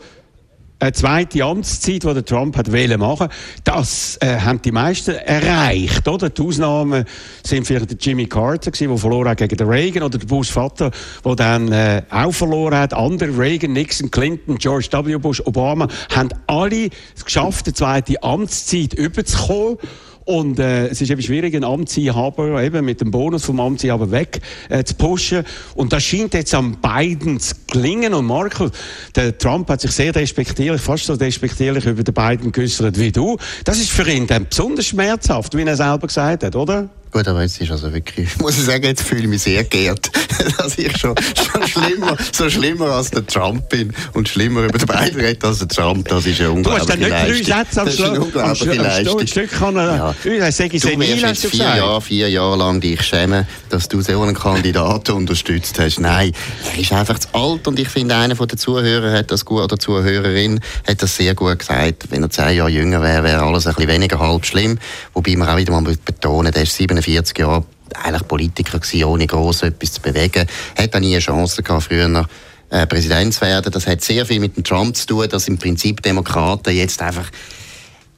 [0.81, 3.28] eine zweite Amtszeit, die Trump hat wollen machen.
[3.64, 6.31] Das äh, haben die meisten erreicht, oder?
[6.31, 7.05] Die Ausnahmen
[7.45, 10.51] sind vielleicht der Jimmy Carter gewesen, der verloren hat gegen den Reagan, oder der Bush
[10.51, 10.91] Vater,
[11.24, 12.95] der dann äh, auch verloren hat.
[12.95, 15.16] Andere Reagan, Nixon, Clinton, George W.
[15.18, 19.76] Bush, Obama haben alle es geschafft, eine zweite Amtszeit überzukommen.
[20.24, 24.40] Und äh, es ist eben schwierig, einen Amtsinhaber eben mit dem Bonus vom Amtsinhaber weg
[24.68, 25.44] äh, zu pushen.
[25.74, 28.14] Und das scheint jetzt an beiden zu gelingen.
[28.14, 28.70] Und Marco,
[29.16, 33.38] der Trump hat sich sehr despektierlich, fast so despektierlich über den beiden geäußert wie du.
[33.64, 36.88] Das ist für ihn dann besonders schmerzhaft, wie er selber gesagt hat, oder?
[37.12, 40.10] Gut, aber jetzt ist also wirklich, muss ich sagen, jetzt fühle ich mich sehr geehrt,
[40.59, 44.86] dass ich schon, schon schlimmer, so schlimmer als der Trump bin und schlimmer über den
[44.86, 46.09] beiden rede als der Trump.
[46.09, 46.86] Das ist ja unglaublich.
[46.86, 48.18] Du hast dann nicht drei Sätze am Schluss.
[48.18, 49.26] unglaubliche Leistung.
[49.26, 50.14] Stück kann er, ja.
[50.22, 55.12] du wirst jetzt vier Jahre, vier Jahre lang dich schämen, dass du so einen Kandidaten
[55.12, 56.01] unterstützt hast.
[56.01, 56.32] Nein,
[56.72, 59.78] er ist einfach zu alt und ich finde, einer der Zuhörer hat das gut, oder
[59.78, 62.11] Zuhörerin hat das sehr gut gesagt.
[62.11, 64.78] Wenn er zehn Jahre jünger wäre, wäre alles ein bisschen weniger halb schlimm.
[65.14, 67.64] Wobei man auch wieder mal betonen, der ist 47 Jahre
[67.97, 70.47] eigentlich Politiker gewesen, ohne groß etwas zu bewegen.
[70.78, 72.26] Hat auch nie eine Chance gehabt, früher
[72.70, 73.72] äh, Präsident zu werden.
[73.72, 77.30] Das hat sehr viel mit dem Trump zu tun, dass im Prinzip Demokraten jetzt einfach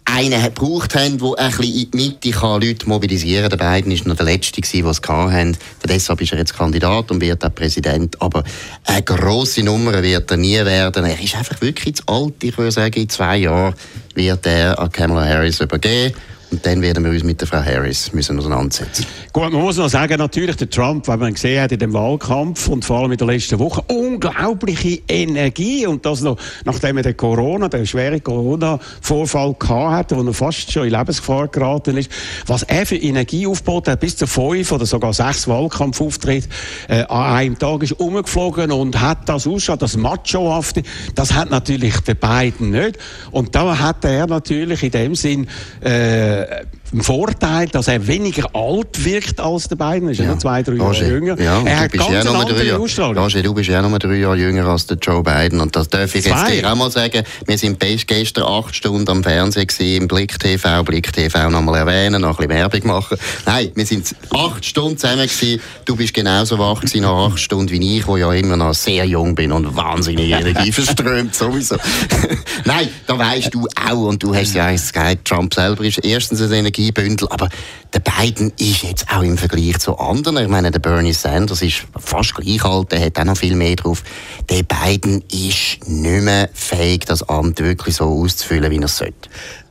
[0.04, 3.58] einen gebraucht haben, der ein bisschen in die Mitte kann Leute mobilisieren kann.
[3.58, 5.56] Der Biden war noch der Letzte, der es hatten.
[5.88, 8.20] Deshalb ist er jetzt Kandidat und wird auch Präsident.
[8.20, 8.42] Aber
[8.84, 11.04] eine grosse Nummer wird er nie werden.
[11.04, 12.42] Er ist einfach wirklich zu alt.
[12.42, 13.74] Ich würde sagen, in zwei Jahren
[14.14, 16.14] wird er an Kamala Harris übergeben.
[16.52, 19.06] Und dann werden wir uns mit der Frau Harris müssen auseinandersetzen.
[19.32, 22.68] Gut, man muss noch sagen, natürlich der Trump, wenn man gesehen hat in dem Wahlkampf
[22.68, 26.36] und vor allem in der letzten Woche, unglaubliche Energie und das noch,
[26.66, 31.48] nachdem er den Corona, den schweren Corona-Vorfall gehabt hat, wo er fast schon in Lebensgefahr
[31.48, 32.10] geraten ist,
[32.46, 36.50] was er für Energie aufgebaut hat, bis zu fünf oder sogar sechs Wahlkampfauftritte
[36.88, 40.82] äh, an einem Tag ist umgeflogen und hat das ausschaut, das Machohafte,
[41.14, 42.98] das hat natürlich der beiden nicht.
[43.30, 45.48] Und da hat er natürlich in dem Sinn
[45.80, 50.08] äh, uh, äh, Vorteil, dass er weniger alt wirkt als der beiden.
[50.08, 51.40] Er ist ja, ja zwei, drei Jahre jünger.
[51.40, 53.22] Ja, er hat ganz ja eine andere Ausstrahlung.
[53.22, 55.60] Roger, du bist ja noch drei Jahre jünger als der Joe Biden.
[55.60, 56.30] Und das darf ich zwei.
[56.30, 57.22] jetzt dir auch mal sagen.
[57.46, 60.82] Wir sind gestern acht Stunden am Fernsehen gewesen, im Blick TV.
[60.82, 63.18] Blick TV nochmal erwähnen, noch ein bisschen Werbung machen.
[63.46, 65.60] Nein, wir sind acht Stunden zusammen gewesen.
[65.84, 69.04] Du bist genauso wach gewesen nach acht Stunden wie ich, wo ja immer noch sehr
[69.04, 71.76] jung bin und wahnsinnig Energie verströmt, sowieso.
[72.64, 76.52] Nein, da weißt du auch, und du hast ja gesagt, Trump selber ist erstens ein
[76.52, 77.28] Energie Energiebündel.
[77.28, 77.48] Aber
[77.92, 80.38] der Biden ist jetzt auch im Vergleich zu anderen.
[80.38, 83.76] Ich meine, der Bernie Sanders ist fast gleich alt, der hat auch noch viel mehr
[83.76, 84.02] drauf.
[84.50, 89.28] Der Biden ist nicht mehr fähig, das Amt wirklich so auszufüllen, wie er es sollte.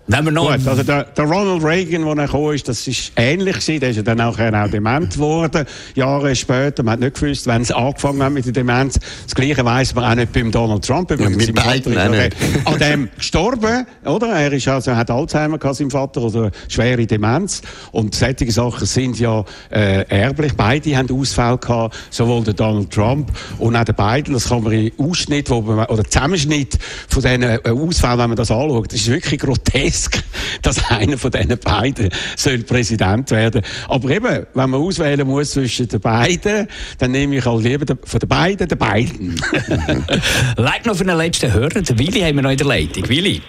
[0.08, 3.56] Wenn wir noch Gut, also der, der, Ronald Reagan, der kam, ist, das ist ähnlich
[3.60, 3.80] gewesen.
[3.80, 5.66] Der ist ja dann auch, auch dement geworden.
[5.96, 6.84] Jahre später.
[6.84, 9.00] Man hat nicht gewusst, wenn es angefangen hat mit der Demenz.
[9.24, 11.12] Das Gleiche weiss man auch nicht beim Donald Trump.
[11.12, 12.36] Ja, mit beiden auch nicht.
[12.66, 14.28] An dem gestorben, oder?
[14.28, 17.62] Er ist also, hat Alzheimer gehabt, sein Vater, oder schwere Demenz.
[17.92, 20.54] Und solche Sachen sind ja, äh, erblich.
[20.58, 21.96] Beide haben Ausfall gehabt.
[22.10, 24.34] Sowohl der Donald Trump und auch der Biden.
[24.34, 26.78] Das kann man im Ausschnitt, wo man, oder Zusammenschnitt
[27.08, 30.24] von diesen äh, Ausfällen, wenn man das anschaut, das ist wirklich grotesk grotesk,
[30.62, 33.62] dass einer von diesen beiden soll Präsident werden.
[33.88, 36.68] Aber eben, wenn man auswählen muss zwischen den beiden,
[37.00, 39.36] dann nehme ich halt lieber von den beiden den beiden.
[40.58, 41.70] Like noch für den letzten Hörer.
[41.70, 43.08] Den Willi haben wir noch in der Leitung.
[43.08, 43.42] Willi.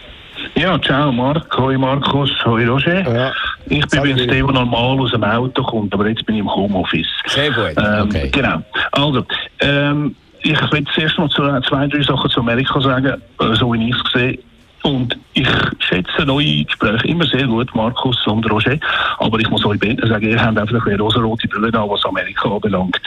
[0.55, 3.01] Ja, ciao Marc, hoi Markus, hoi Roger.
[3.03, 3.33] Ja.
[3.67, 6.53] Ich bin übrigens der, der normal aus dem Auto kommt, aber jetzt bin ich im
[6.53, 7.07] Homeoffice.
[7.27, 8.29] Sehr gut, ähm, okay.
[8.33, 8.61] Genau.
[8.91, 9.25] Also,
[9.61, 13.95] ähm, ich will zuerst noch zwei, drei Sachen zu Amerika sagen, äh, so wie ich
[13.95, 14.39] es sehe.
[14.83, 18.77] Und ich schätze neue Gespräche immer sehr gut, Markus und Roger.
[19.19, 22.51] Aber ich muss euch beiden sagen, ihr habt einfach eine rosa-rote Brille da, was Amerika
[22.51, 23.01] anbelangt.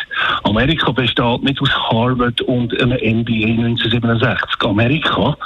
[0.43, 4.61] Amerika besteht nicht aus Harvard und einem MBA 1967.
[4.61, 5.37] Amerika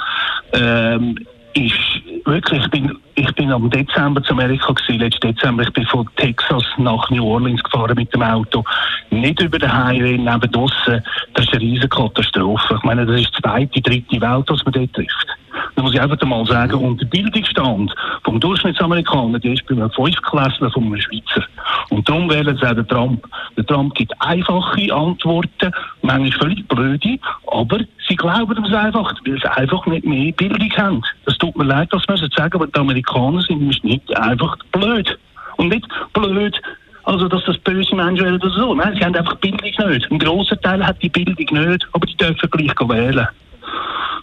[0.52, 1.18] ähm,
[1.54, 5.62] ist wirklich, ich bin, ich bin am Dezember zu Amerika gewesen, letzten Dezember.
[5.62, 8.64] Ich bin von Texas nach New Orleans gefahren mit dem Auto.
[9.10, 11.04] Nicht über den Highway, neben draussen.
[11.34, 12.76] Das ist eine riesige Katastrophe.
[12.76, 15.26] Ich meine, das ist die zweite, dritte Welt, was man dort trifft.
[15.74, 16.74] Das muss ich einfach mal sagen.
[16.74, 17.94] Und der Bildungsstand
[18.24, 21.44] vom Durchschnittsamerikaner, der ist bei einem Fünftklässler von einem Schweizer.
[21.90, 23.26] Und darum wählen sie auch den Trump.
[23.56, 29.50] Der Trump gibt einfache Antworten, manchmal völlig blöde, aber sie glauben es einfach, weil sie
[29.56, 31.02] einfach nicht mehr Bildung haben.
[31.24, 33.09] Das tut mir leid, das müssen sagen, aber die Amerikaner
[33.46, 35.18] sind nicht einfach blöd.
[35.56, 36.60] Und nicht blöd,
[37.04, 38.74] also, dass das böse Menschen wären oder so.
[38.74, 40.10] Nein, sie haben einfach Bildung nicht.
[40.10, 43.26] Ein grosser Teil hat die Bildung nicht, aber die dürfen gleich wählen.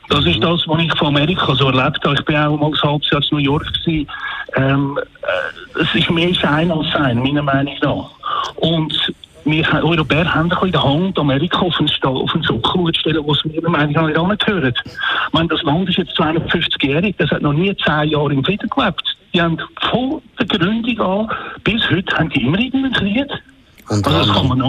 [0.10, 2.16] Das ist das, was ich von Amerika so erlebt habe.
[2.16, 4.08] Ich bin auch mal ein halbes Jahr in New York gewesen.
[4.56, 8.10] Ähm, äh, es ist mehr Schein als Sein, meiner Meinung nach.
[8.56, 9.14] Und
[9.48, 13.44] wir Europäer haben ein bisschen den Amerika auf den, auf den Sockel zu stellen, was
[13.46, 14.74] wir meiner Meinung nach nicht angehören.
[14.86, 18.70] Ich meine, das Land ist jetzt 250-jährig, das hat noch nie zehn Jahre im Frieden
[18.70, 19.18] gelebt.
[19.34, 19.58] Die haben
[19.90, 21.30] von der Gründung an
[21.64, 23.28] bis heute haben die immer irgendeinen Krieg.
[23.90, 24.62] Unter, also anderem,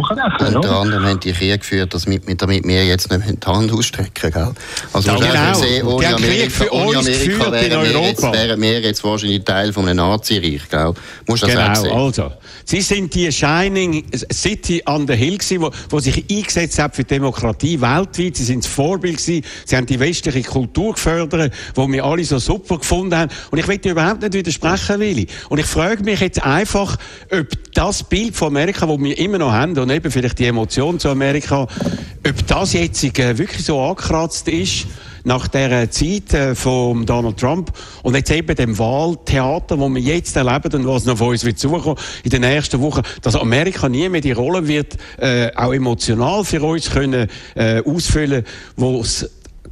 [0.54, 4.30] unter anderem haben die Krieg geführt, dass mit, damit wir jetzt nicht die Hand ausstrecken
[4.30, 4.52] gell?
[4.92, 5.54] Also ja, genau.
[5.54, 9.96] sehen, ohne Amerika, ohne Amerika wären, wir jetzt, wären wir jetzt wahrscheinlich Teil von einem
[9.96, 10.68] Nazi-Reich.
[10.70, 10.94] Gell?
[11.26, 12.30] Musst du das genau, also.
[12.64, 17.02] Sie sind die Shining City an der Hill gewesen, wo, wo sich eingesetzt hat für
[17.02, 18.36] Demokratie weltweit.
[18.36, 19.44] Sie sind das Vorbild gewesen.
[19.64, 23.32] Sie haben die westliche Kultur gefördert, wo wir alle so super gefunden haben.
[23.50, 25.26] Und ich will dir überhaupt nicht widersprechen, Willi.
[25.48, 26.96] Und ich frage mich jetzt einfach,
[27.32, 30.98] ob das Bild von Amerika, wo wir immer noch haben und eben vielleicht die Emotion
[30.98, 34.86] zu Amerika, ob das jetzt äh, wirklich so angekratzt ist,
[35.24, 40.36] nach der Zeit äh, von Donald Trump und jetzt eben dem Wahltheater, wo wir jetzt
[40.36, 44.08] erleben und was noch von uns wird suchen in den nächsten Wochen, dass Amerika nie
[44.08, 48.44] mehr die Rolle wird, äh, auch emotional für uns können äh, ausfüllen,
[48.76, 49.30] wo es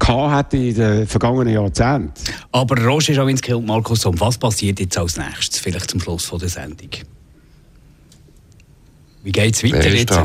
[0.09, 2.13] hat in den vergangenen Jahrzehnten.
[2.53, 6.39] Aber Roger Schawinski und Markus Somm, was passiert jetzt als nächstes, vielleicht zum Schluss von
[6.39, 6.91] der Sendung?
[9.27, 10.17] Wie geht es weiter jetzt?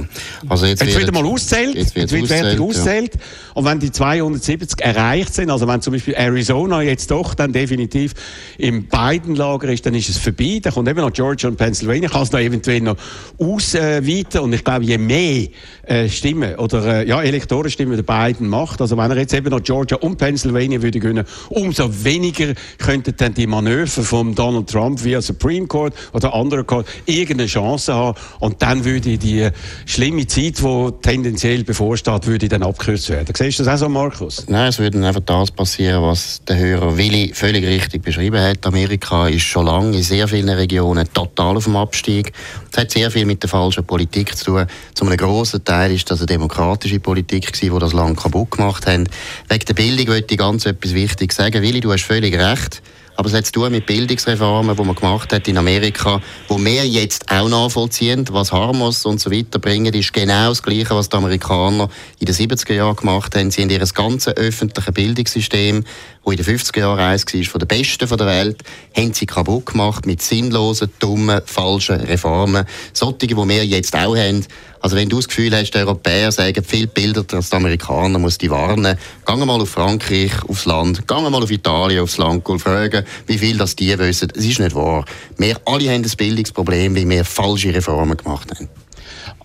[0.48, 1.74] Also jetzt, jetzt wird mal auszählt.
[1.74, 3.16] Jetzt wird, jetzt fertig auszählt.
[3.16, 3.22] Ja.
[3.56, 8.14] Und wenn die 270 erreicht sind, also wenn zum Beispiel Arizona jetzt doch dann definitiv
[8.60, 10.60] im beiden Lager ist, dann ist es vorbei.
[10.62, 12.10] Dann kommt eben noch Georgia und Pennsylvania.
[12.10, 12.96] Kann es noch eventuell noch
[13.40, 14.42] ausweiten.
[14.42, 15.48] Und ich glaube, je mehr
[15.82, 19.64] äh, Stimmen oder äh, ja, Elektorenstimmen der beiden macht, also wenn er jetzt eben noch
[19.64, 25.24] Georgia und Pennsylvania würde gewinnen, umso weniger könnten dann die Manöver von Donald Trump via
[25.24, 28.20] Supreme Court oder andere Court irgendeine Chance haben.
[28.40, 29.50] Und dann würde die
[29.86, 33.34] schlimme Zeit, die tendenziell bevorsteht, würde dann abgekürzt werden.
[33.36, 34.46] Siehst du das auch so, Markus?
[34.48, 38.66] Nein, es würde einfach das passieren, was der Hörer Willi völlig richtig beschrieben hat.
[38.66, 42.34] Amerika ist schon lange in sehr vielen Regionen total auf dem Abstieg.
[42.72, 44.66] Es hat sehr viel mit der falschen Politik zu tun.
[44.94, 49.08] Zu einem grossen Teil ist das eine demokratische Politik die das Land kaputt gemacht hat.
[49.50, 51.62] Wegen der Bildung möchte ich ganz etwas Wichtiges sagen.
[51.62, 52.82] Willi, du hast völlig recht.
[53.22, 56.88] Aber es hat zu tun mit Bildungsreformen, die man gemacht hat in Amerika, wo wir
[56.88, 61.18] jetzt auch nachvollziehen, was Harmos und so weiter bringen, ist genau das Gleiche, was die
[61.18, 63.52] Amerikaner in den 70er Jahren gemacht haben.
[63.52, 65.84] Sie haben ihr ganzes öffentliches Bildungssystem,
[66.24, 68.64] das in den 50er Jahren eins war, von der besten der Welt,
[68.98, 72.66] haben sie kaputt gemacht mit sinnlosen, dummen, falschen Reformen.
[72.92, 74.48] Solche, die wir jetzt auch haben.
[74.82, 78.38] Also wenn du das Gefühl hast, die Europäer sagen viel Bilder als die Amerikaner, muss
[78.38, 78.98] die warnen.
[79.26, 81.08] Geh mal auf Frankreich, aufs Land.
[81.08, 84.30] Geh mal auf Italien, aufs Land und fragen, wie viel das die wissen.
[84.36, 85.06] Es ist nicht wahr.
[85.38, 88.70] Wir alle haben ein Bildungsproblem, weil wir falsche Reformen gemacht haben.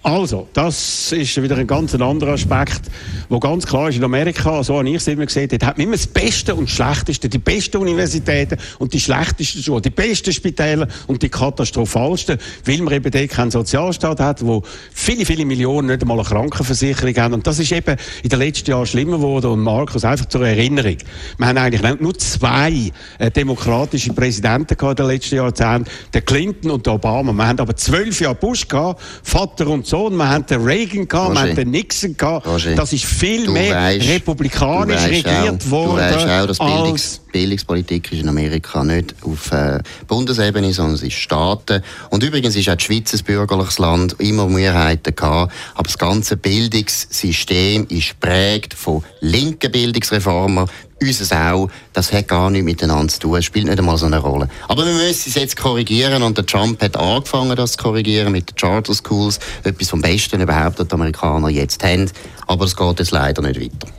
[0.06, 2.82] Also, das ist wieder ein ganz anderer Aspekt,
[3.28, 5.88] wo ganz klar ist, in Amerika, so habe ich es immer gesehen, dort hat man
[5.88, 10.32] immer das Beste und das Schlechteste, die besten Universitäten und die schlechtesten Schulen, die besten
[10.32, 14.62] Spitäler und die katastrophalsten, weil man eben dort keinen Sozialstaat hat, wo
[14.94, 17.34] viele, viele Millionen nicht einmal eine Krankenversicherung haben.
[17.34, 19.50] Und das ist eben in den letzten Jahren schlimmer geworden.
[19.50, 20.98] Und Markus, einfach zur Erinnerung,
[21.36, 26.70] wir haben eigentlich nur zwei äh, demokratische Präsidenten gehabt in den letzten Jahrzehnten, der Clinton
[26.70, 27.32] und der Obama.
[27.32, 31.08] Wir haben aber zwölf Jahre Bush gehabt, Vater und Sohn Sohn, wir haben den Reagan
[31.08, 32.46] gehabt, wir haben den Nixon gehabt.
[32.46, 35.96] Roger, das ist viel mehr weißt, republikanisch regiert auch, worden.
[35.96, 41.02] Du weißt auch, dass Bildungs Bildungspolitik ist in Amerika nicht auf äh, Bundesebene, sondern es
[41.02, 41.82] ist Staaten.
[42.08, 45.52] Und übrigens ist auch die Schweiz ein bürgerliches Land, immer Mehrheiten gehabt.
[45.74, 50.66] Aber das ganze Bildungssystem ist prägt von linken Bildungsreformen,
[50.98, 54.48] unser auch, das hat gar nichts miteinander zu tun, spielt nicht einmal so eine Rolle.
[54.66, 58.48] Aber wir müssen es jetzt korrigieren und der Trump hat angefangen, das zu korrigieren mit
[58.48, 62.10] den Charter Schools, etwas vom Besten überhaupt, was die Amerikaner jetzt haben,
[62.46, 63.92] aber es geht jetzt leider nicht weiter.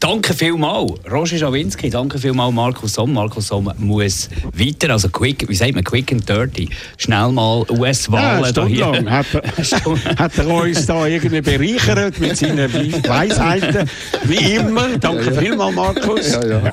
[0.00, 1.90] Danke vielmals, Roger Schawinski.
[1.90, 3.12] Danke vielmals, Markus Somm.
[3.12, 6.70] Markus Somm muss weiter, also quick, wie sagt man, quick and dirty.
[6.96, 8.86] Schnell mal US-Wahlen ja, hier.
[8.86, 9.42] Lang hat, er,
[10.18, 12.72] hat er uns da irgendwie bereichert mit seinen
[13.08, 13.90] Weisheiten.
[14.24, 14.96] Wie immer.
[14.98, 15.40] Danke ja, ja.
[15.40, 16.32] vielmals, Markus.
[16.32, 16.72] Ja, ja.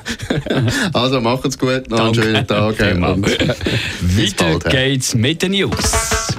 [0.94, 1.90] Also, macht's gut.
[1.90, 2.80] Noch einen schönen Tag.
[2.80, 6.38] Weiter geht's mit den News.